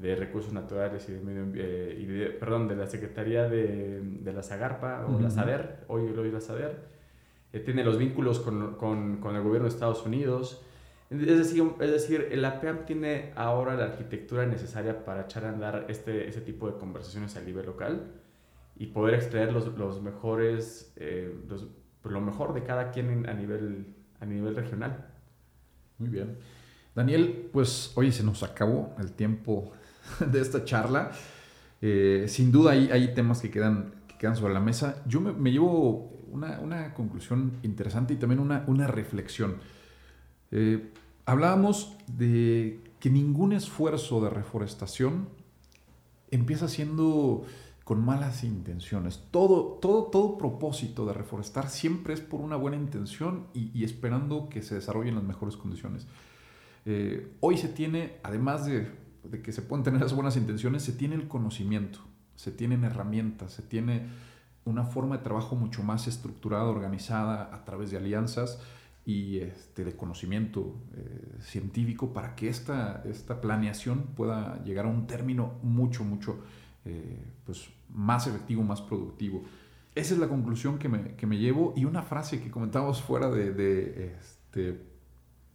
Recursos 0.00 0.52
Naturales 0.52 1.08
y 1.08 1.12
de 1.12 1.20
Medio 1.20 1.46
eh, 1.54 1.96
y 2.00 2.06
de, 2.06 2.26
perdón, 2.30 2.68
de 2.68 2.76
la 2.76 2.86
Secretaría 2.86 3.48
de, 3.48 4.00
de 4.02 4.32
la 4.32 4.42
Zagarpa 4.42 5.06
o 5.06 5.20
la 5.20 5.30
SADER, 5.30 5.84
hoy, 5.88 6.08
hoy 6.08 6.30
la 6.30 6.40
SADER, 6.40 6.78
eh, 7.52 7.60
tiene 7.60 7.84
los 7.84 7.98
vínculos 7.98 8.40
con, 8.40 8.76
con, 8.76 9.18
con, 9.18 9.36
el 9.36 9.42
gobierno 9.42 9.68
de 9.68 9.74
Estados 9.74 10.06
Unidos. 10.06 10.62
Es 11.10 11.18
decir, 11.18 11.64
es 11.80 11.90
decir, 11.90 12.28
el 12.30 12.44
APEAM 12.44 12.86
tiene 12.86 13.32
ahora 13.34 13.74
la 13.74 13.84
arquitectura 13.86 14.46
necesaria 14.46 15.04
para 15.04 15.22
echar 15.22 15.44
a 15.44 15.50
andar 15.50 15.86
este, 15.88 16.28
ese 16.28 16.40
tipo 16.40 16.70
de 16.70 16.78
conversaciones 16.78 17.36
a 17.36 17.40
nivel 17.40 17.66
local 17.66 18.12
y 18.76 18.86
poder 18.86 19.16
extraer 19.16 19.52
los, 19.52 19.66
los 19.76 20.00
mejores, 20.00 20.92
eh, 20.96 21.34
los, 21.48 21.66
pues, 22.00 22.12
lo 22.12 22.20
mejor 22.20 22.54
de 22.54 22.62
cada 22.62 22.92
quien 22.92 23.28
a 23.28 23.34
nivel, 23.34 23.86
a 24.20 24.24
nivel 24.24 24.56
regional. 24.56 25.08
Muy 25.98 26.08
bien. 26.08 26.38
Daniel, 26.94 27.50
pues 27.52 27.92
hoy 27.96 28.12
se 28.12 28.24
nos 28.24 28.42
acabó 28.42 28.94
el 28.98 29.12
tiempo 29.12 29.72
de 30.32 30.40
esta 30.40 30.64
charla. 30.64 31.12
Eh, 31.82 32.26
sin 32.28 32.52
duda 32.52 32.72
hay, 32.72 32.90
hay 32.90 33.14
temas 33.14 33.40
que 33.40 33.50
quedan, 33.50 33.94
que 34.08 34.18
quedan 34.18 34.36
sobre 34.36 34.54
la 34.54 34.60
mesa. 34.60 35.02
Yo 35.06 35.20
me, 35.20 35.32
me 35.32 35.50
llevo 35.50 36.20
una, 36.30 36.94
conclusión 36.94 37.58
interesante 37.62 38.14
y 38.14 38.16
también 38.16 38.40
una, 38.40 38.64
una 38.66 38.86
reflexión. 38.86 39.56
Eh, 40.50 40.92
hablábamos 41.26 41.96
de 42.06 42.80
que 42.98 43.10
ningún 43.10 43.52
esfuerzo 43.52 44.20
de 44.20 44.30
reforestación 44.30 45.28
empieza 46.30 46.68
siendo 46.68 47.44
con 47.84 48.04
malas 48.04 48.44
intenciones. 48.44 49.24
Todo, 49.30 49.78
todo, 49.80 50.04
todo 50.04 50.38
propósito 50.38 51.06
de 51.06 51.12
reforestar 51.12 51.68
siempre 51.68 52.14
es 52.14 52.20
por 52.20 52.40
una 52.40 52.56
buena 52.56 52.76
intención 52.76 53.46
y, 53.52 53.82
esperando 53.82 54.48
que 54.48 54.62
se 54.62 54.76
desarrollen 54.76 55.16
las 55.16 55.24
mejores 55.24 55.56
condiciones. 55.56 56.06
Eh, 56.86 57.32
hoy 57.40 57.58
se 57.58 57.68
tiene, 57.68 58.18
además 58.22 58.66
de, 58.66 58.88
de, 59.24 59.42
que 59.42 59.52
se 59.52 59.62
pueden 59.62 59.84
tener 59.84 60.00
las 60.00 60.14
buenas 60.14 60.36
intenciones, 60.36 60.82
se 60.82 60.92
tiene 60.92 61.14
el 61.14 61.28
conocimiento, 61.28 62.00
se 62.36 62.50
tienen 62.50 62.84
herramientas, 62.84 63.52
se 63.52 63.62
tiene 63.62 64.08
una 64.64 64.84
forma 64.84 65.18
de 65.18 65.22
trabajo 65.22 65.56
mucho 65.56 65.82
más 65.82 66.06
estructurada, 66.06 66.64
organizada 66.64 67.54
a 67.54 67.64
través 67.64 67.90
de 67.90 67.96
alianzas 67.96 68.60
y 69.06 69.38
este, 69.38 69.84
de 69.84 69.96
conocimiento 69.96 70.76
eh, 70.94 71.38
científico 71.40 72.12
para 72.12 72.34
que 72.34 72.48
esta, 72.48 73.02
esta 73.06 73.40
planeación 73.40 74.08
pueda 74.14 74.62
llegar 74.64 74.84
a 74.84 74.88
un 74.88 75.06
término 75.06 75.54
mucho, 75.62 76.04
mucho 76.04 76.38
eh, 76.84 77.24
pues, 77.44 77.68
más 77.88 78.26
efectivo, 78.26 78.62
más 78.62 78.82
productivo. 78.82 79.42
Esa 79.94 80.14
es 80.14 80.20
la 80.20 80.28
conclusión 80.28 80.78
que 80.78 80.88
me, 80.88 81.16
que 81.16 81.26
me 81.26 81.38
llevo 81.38 81.74
y 81.76 81.84
una 81.84 82.02
frase 82.02 82.40
que 82.40 82.50
comentábamos 82.50 83.02
fuera 83.02 83.28
de, 83.30 83.52
de, 83.52 84.14
este, 84.18 84.80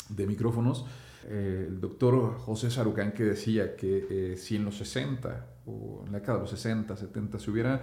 de 0.10 0.28
micrófonos, 0.28 0.86
eh, 1.28 1.66
el 1.68 1.82
doctor 1.82 2.38
José 2.38 2.70
Sarucán 2.70 3.12
que 3.12 3.24
decía 3.24 3.76
que 3.76 4.36
si 4.38 4.58
en 4.58 4.66
los 4.66 4.78
60 4.78 5.48
o 5.66 6.04
en 6.06 6.12
la 6.12 6.20
década 6.20 6.38
de 6.38 6.42
los 6.44 6.52
60, 6.52 6.96
70 6.96 7.40
se 7.40 7.52
hubiera 7.52 7.82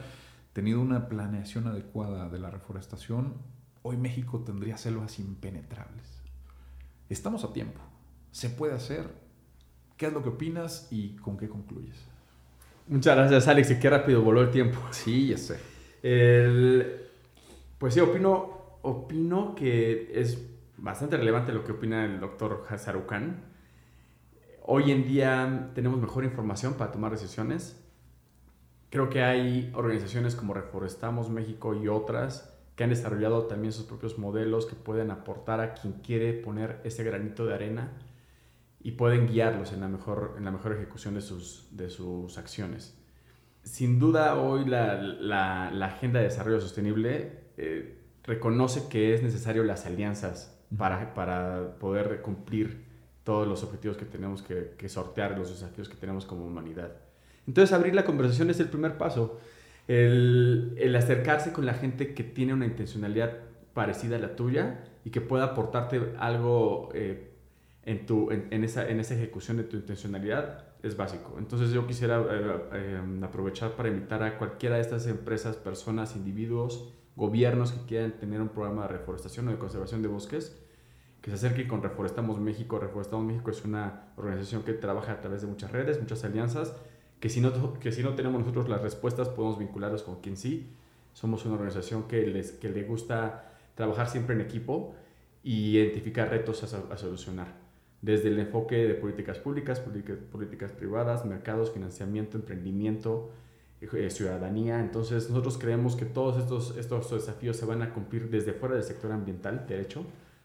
tenido 0.53 0.81
una 0.81 1.09
planeación 1.09 1.67
adecuada 1.67 2.29
de 2.29 2.39
la 2.39 2.51
reforestación, 2.51 3.35
hoy 3.83 3.97
México 3.97 4.41
tendría 4.41 4.77
selvas 4.77 5.19
impenetrables. 5.19 6.23
Estamos 7.09 7.45
a 7.45 7.53
tiempo. 7.53 7.81
Se 8.31 8.49
puede 8.49 8.75
hacer. 8.75 9.07
¿Qué 9.97 10.07
es 10.07 10.13
lo 10.13 10.23
que 10.23 10.31
opinas 10.31 10.89
y 10.91 11.17
con 11.17 11.37
qué 11.37 11.49
concluyes? 11.49 11.97
Muchas 12.89 13.17
gracias, 13.17 13.49
Alex. 13.49 13.71
Y 13.73 13.79
qué 13.79 13.91
rápido 13.91 14.23
voló 14.23 14.43
el 14.43 14.51
tiempo. 14.51 14.79
Sí, 14.91 15.29
ya 15.29 15.39
sé. 15.39 15.59
pues 17.79 17.95
sí, 17.95 18.01
opino, 18.01 18.79
opino 18.83 19.55
que 19.55 20.11
es 20.15 20.39
bastante 20.83 21.17
relevante 21.17 21.53
lo 21.53 21.65
que 21.65 21.73
opina 21.73 22.05
el 22.05 22.21
doctor 22.21 22.67
Hazarukan. 22.69 23.45
Hoy 24.65 24.93
en 24.93 25.05
día 25.05 25.71
tenemos 25.75 25.99
mejor 25.99 26.25
información 26.25 26.75
para 26.75 26.93
tomar 26.93 27.13
decisiones 27.13 27.83
Creo 28.93 29.09
que 29.09 29.23
hay 29.23 29.73
organizaciones 29.75 30.35
como 30.35 30.53
Reforestamos 30.53 31.31
México 31.31 31.75
y 31.75 31.89
otras 31.89 32.55
que 32.77 32.85
han 32.85 32.91
desarrollado 32.91 33.47
también 33.47 33.73
sus 33.73 33.87
propios 33.87 34.19
modelos 34.19 34.67
que 34.67 34.77
pueden 34.77 35.11
aportar 35.11 35.61
a 35.61 35.73
quien 35.73 35.95
quiere 35.95 36.35
poner 36.35 36.79
ese 36.85 37.03
granito 37.03 37.47
de 37.47 37.55
arena 37.55 37.91
y 38.83 38.91
pueden 38.91 39.27
guiarlos 39.29 39.73
en 39.73 39.81
la 39.81 39.89
mejor, 39.89 40.35
en 40.37 40.45
la 40.45 40.51
mejor 40.51 40.75
ejecución 40.75 41.15
de 41.15 41.23
sus, 41.23 41.69
de 41.71 41.89
sus 41.89 42.37
acciones. 42.37 42.95
Sin 43.63 43.99
duda 43.99 44.39
hoy 44.39 44.67
la, 44.67 45.01
la, 45.01 45.87
Agenda 45.87 46.19
de 46.19 46.27
Desarrollo 46.27 46.61
Sostenible 46.61 47.45
eh, 47.57 47.99
reconoce 48.25 48.91
que 48.91 49.15
es 49.15 49.23
necesario 49.23 49.65
las 49.65 49.87
alianzas 49.87 50.62
para, 50.77 51.15
para 51.15 51.77
poder 51.79 52.23
cumplir 52.23 52.85
todos 53.25 53.47
los 53.47 53.63
objetivos 53.63 53.97
que 53.97 54.05
tenemos 54.05 54.43
que, 54.43 54.89
sortear, 54.89 55.39
los 55.39 55.51
desafíos 55.51 55.89
que 55.89 55.97
tenemos 55.97 56.25
como 56.25 56.47
humanidad. 56.47 56.93
Entonces 57.47 57.73
abrir 57.73 57.95
la 57.95 58.05
conversación 58.05 58.51
es 58.51 58.61
el 58.61 58.69
primer 58.69 58.99
paso. 58.99 59.41
El, 59.89 60.75
el, 60.79 60.95
acercarse 60.95 61.53
con 61.53 61.67
la 61.67 61.75
gente 61.75 62.15
que 62.15 62.23
tiene 62.23 62.55
una 62.55 62.67
intencionalidad 62.67 63.37
parecida 63.75 64.17
a 64.17 64.19
la 64.19 64.37
tuya 64.37 64.85
y 65.05 65.11
que 65.11 65.21
pueda 65.21 65.45
aportarte 65.45 66.15
algo 66.19 66.91
eh, 66.95 67.31
en, 67.85 68.07
tu, 68.07 68.31
en, 68.31 68.65
esa, 68.65 68.89
en 68.89 69.01
esa 69.01 69.15
ejecución 69.15 69.57
de 69.57 69.65
tu 69.65 69.77
intencionalidad 69.77 70.67
es 70.83 70.97
básico. 70.97 71.37
Entonces 71.39 71.71
yo 71.71 71.87
quisiera 71.87 72.21
eh, 72.21 72.57
eh, 72.73 73.01
aprovechar 73.23 73.73
para 73.73 73.89
invitar 73.89 74.23
a 74.23 74.39
cualquiera 74.39 74.77
de 74.77 74.83
estas 74.83 75.07
empresas, 75.07 75.57
personas, 75.57 76.17
individuos 76.17 76.93
gobiernos 77.17 77.73
que 77.73 77.87
quieran 77.87 78.13
tener 78.19 78.41
un 78.41 78.49
programa 78.49 78.83
de 78.83 78.89
reforestación 78.89 79.49
o 79.49 79.51
de 79.51 79.59
conservación 79.59 80.03
de 80.03 80.09
bosques, 80.09 80.59
que 81.21 81.31
se 81.31 81.37
acerquen 81.37 81.69
con 81.69 81.83
Reforestamos 81.83 82.41
México. 82.41 82.79
Reforestamos 82.79 83.25
México 83.25 83.51
es 83.51 83.65
una 83.65 84.13
organización 84.17 84.63
que 84.63 84.73
trabaja 84.73 85.13
a 85.13 85.21
través 85.21 85.43
de 85.43 85.47
muchas 85.47 85.71
redes, 85.71 86.01
muchas 86.01 86.25
alianzas, 86.25 86.75
que 87.21 87.29
si 87.29 87.41
no, 87.41 87.79
que 87.79 87.93
si 87.93 88.03
no 88.03 88.15
tenemos 88.15 88.41
nosotros 88.41 88.69
las 88.69 88.83
respuestas 88.83 89.29
podemos 89.29 89.59
vincularlos 89.59 90.03
con 90.03 90.21
quien 90.21 90.37
sí. 90.37 90.71
Somos 91.13 91.45
una 91.45 91.55
organización 91.55 92.09
que, 92.09 92.27
les, 92.27 92.53
que 92.53 92.71
le 92.71 92.83
gusta 92.85 93.53
trabajar 93.75 94.09
siempre 94.09 94.35
en 94.35 94.41
equipo 94.41 94.95
y 95.45 95.77
identificar 95.77 96.31
retos 96.31 96.63
a, 96.63 96.97
solucionar 96.97 97.49
desde 98.01 98.29
el 98.29 98.39
enfoque 98.41 98.77
de 98.77 98.95
políticas 98.95 99.39
públicas, 99.39 99.81
políticas 99.81 100.73
privadas, 100.73 101.25
mercados, 101.25 101.71
financiamiento, 101.71 102.37
emprendimiento, 102.37 103.31
eh, 103.93 104.11
ciudadanía. 104.11 104.81
Entonces 104.81 105.29
nosotros 105.29 105.59
creemos 105.59 105.97
que 105.97 106.05
todos 106.05 106.39
estos, 106.39 106.77
estos 106.77 107.11
desafíos 107.11 107.57
se 107.57 107.67
van 107.67 107.83
a 107.83 107.93
cumplir 107.93 108.31
desde 108.31 108.53
fuera 108.53 108.77
del 108.77 108.85
sector 108.85 109.11
ambiental, 109.13 109.67
de 109.67 109.81
hecho, 109.81 110.05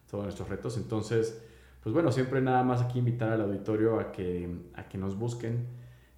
todos 0.09 0.23
nuestros 0.23 0.49
retos. 0.49 0.77
Entonces, 0.77 1.41
pues 1.83 1.93
bueno, 1.93 2.11
siempre 2.11 2.41
nada 2.41 2.63
más 2.63 2.81
aquí 2.81 2.99
invitar 2.99 3.31
al 3.31 3.41
auditorio 3.41 3.99
a 3.99 4.11
que, 4.11 4.49
a 4.73 4.89
que 4.89 4.97
nos 4.97 5.17
busquen 5.17 5.67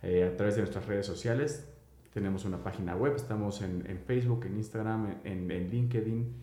eh, 0.02 0.30
a 0.32 0.38
través 0.38 0.56
de 0.56 0.62
nuestras 0.62 0.86
redes 0.86 1.06
sociales. 1.06 1.68
Tenemos 2.14 2.46
una 2.46 2.64
página 2.64 2.96
web, 2.96 3.14
estamos 3.16 3.62
en, 3.62 3.86
en 3.88 4.00
Facebook, 4.00 4.46
en 4.46 4.58
Instagram, 4.58 5.20
en, 5.24 5.52
en 5.52 5.70
LinkedIn, 5.70 6.34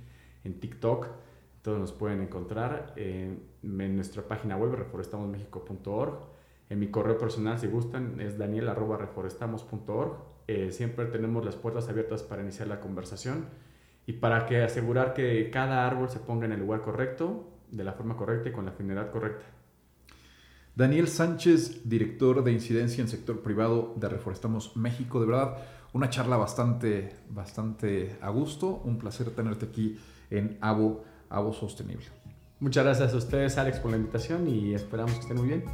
en 0.44 0.60
TikTok. 0.60 1.08
Todos 1.62 1.80
nos 1.80 1.92
pueden 1.92 2.20
encontrar 2.20 2.92
en 2.94 3.40
nuestra 3.96 4.22
página 4.22 4.56
web, 4.56 4.74
reforestamosmexico.org. 4.74 6.36
En 6.68 6.78
mi 6.78 6.88
correo 6.88 7.18
personal, 7.18 7.58
si 7.58 7.66
gustan, 7.66 8.20
es 8.20 8.38
daniel.reforestamos.org. 8.38 10.16
Eh, 10.48 10.70
siempre 10.72 11.06
tenemos 11.06 11.44
las 11.44 11.56
puertas 11.56 11.88
abiertas 11.88 12.22
para 12.22 12.42
iniciar 12.42 12.68
la 12.68 12.80
conversación 12.80 13.46
y 14.06 14.14
para 14.14 14.46
que 14.46 14.62
asegurar 14.62 15.14
que 15.14 15.50
cada 15.50 15.86
árbol 15.86 16.08
se 16.08 16.20
ponga 16.20 16.46
en 16.46 16.52
el 16.52 16.60
lugar 16.60 16.82
correcto, 16.82 17.50
de 17.70 17.82
la 17.82 17.92
forma 17.92 18.16
correcta 18.16 18.48
y 18.48 18.52
con 18.52 18.64
la 18.64 18.72
finalidad 18.72 19.10
correcta. 19.10 19.44
Daniel 20.76 21.08
Sánchez, 21.08 21.88
director 21.88 22.44
de 22.44 22.52
incidencia 22.52 23.00
en 23.02 23.08
sector 23.08 23.40
privado 23.40 23.94
de 23.96 24.08
Reforestamos 24.08 24.76
México. 24.76 25.18
De 25.20 25.26
verdad, 25.26 25.56
una 25.94 26.10
charla 26.10 26.36
bastante, 26.36 27.16
bastante 27.30 28.18
a 28.20 28.28
gusto. 28.28 28.82
Un 28.84 28.98
placer 28.98 29.30
tenerte 29.30 29.64
aquí 29.64 29.98
en 30.30 30.58
ABO 30.60 31.02
a 31.30 31.40
voz 31.40 31.56
sostenible. 31.56 32.04
Muchas 32.60 32.84
gracias 32.84 33.14
a 33.14 33.16
ustedes, 33.16 33.58
Alex, 33.58 33.78
por 33.78 33.90
la 33.90 33.96
invitación 33.96 34.48
y 34.48 34.74
esperamos 34.74 35.12
que 35.14 35.20
estén 35.20 35.38
muy 35.38 35.48
bien. 35.48 35.64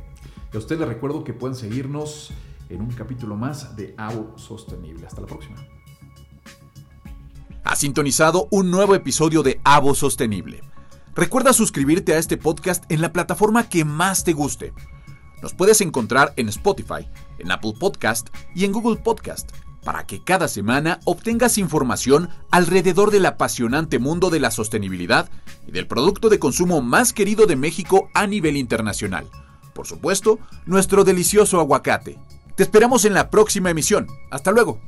Y 0.53 0.57
a 0.57 0.59
ustedes 0.59 0.81
les 0.81 0.89
recuerdo 0.89 1.25
que 1.25 1.33
pueden 1.33 1.57
seguirnos 1.57 2.33
en 2.69 2.83
un 2.83 2.91
capítulo 2.91 3.37
más 3.37 3.77
de 3.77 3.95
AVO 3.97 4.39
Sostenible. 4.39 5.07
Hasta 5.07 5.21
la 5.21 5.27
próxima. 5.27 5.57
Ha 7.65 7.77
sintonizado 7.77 8.49
un 8.51 8.71
nuevo 8.71 8.95
episodio 8.95 9.43
de 9.43 9.61
AVO 9.65 9.95
Sostenible. 9.95 10.63
Recuerda 11.15 11.53
suscribirte 11.53 12.15
a 12.15 12.19
este 12.19 12.37
podcast 12.37 12.85
en 12.91 13.01
la 13.01 13.13
plataforma 13.13 13.69
que 13.69 13.85
más 13.85 14.25
te 14.25 14.33
guste. 14.33 14.73
Nos 15.43 15.55
puedes 15.55 15.81
encontrar 15.81 16.33
en 16.37 16.49
Spotify, 16.49 17.09
en 17.39 17.51
Apple 17.51 17.75
Podcast 17.79 18.29
y 18.55 18.65
en 18.65 18.73
Google 18.73 18.97
Podcast 18.97 19.51
para 19.85 20.07
que 20.07 20.23
cada 20.23 20.49
semana 20.49 21.01
obtengas 21.05 21.59
información 21.59 22.29
alrededor 22.51 23.11
del 23.11 23.27
apasionante 23.27 23.99
mundo 23.99 24.31
de 24.31 24.41
la 24.41 24.51
sostenibilidad 24.51 25.29
y 25.67 25.73
del 25.73 25.87
producto 25.87 26.29
de 26.29 26.39
consumo 26.39 26.81
más 26.83 27.13
querido 27.13 27.47
de 27.47 27.57
México 27.57 28.09
a 28.15 28.27
nivel 28.27 28.57
internacional. 28.57 29.29
Por 29.75 29.87
supuesto, 29.87 30.39
nuestro 30.67 31.05
delicioso 31.05 31.59
aguacate. 31.59 32.19
Te 32.55 32.63
esperamos 32.63 33.05
en 33.05 33.15
la 33.15 33.31
próxima 33.31 33.71
emisión. 33.71 34.07
Hasta 34.31 34.51
luego. 34.53 34.79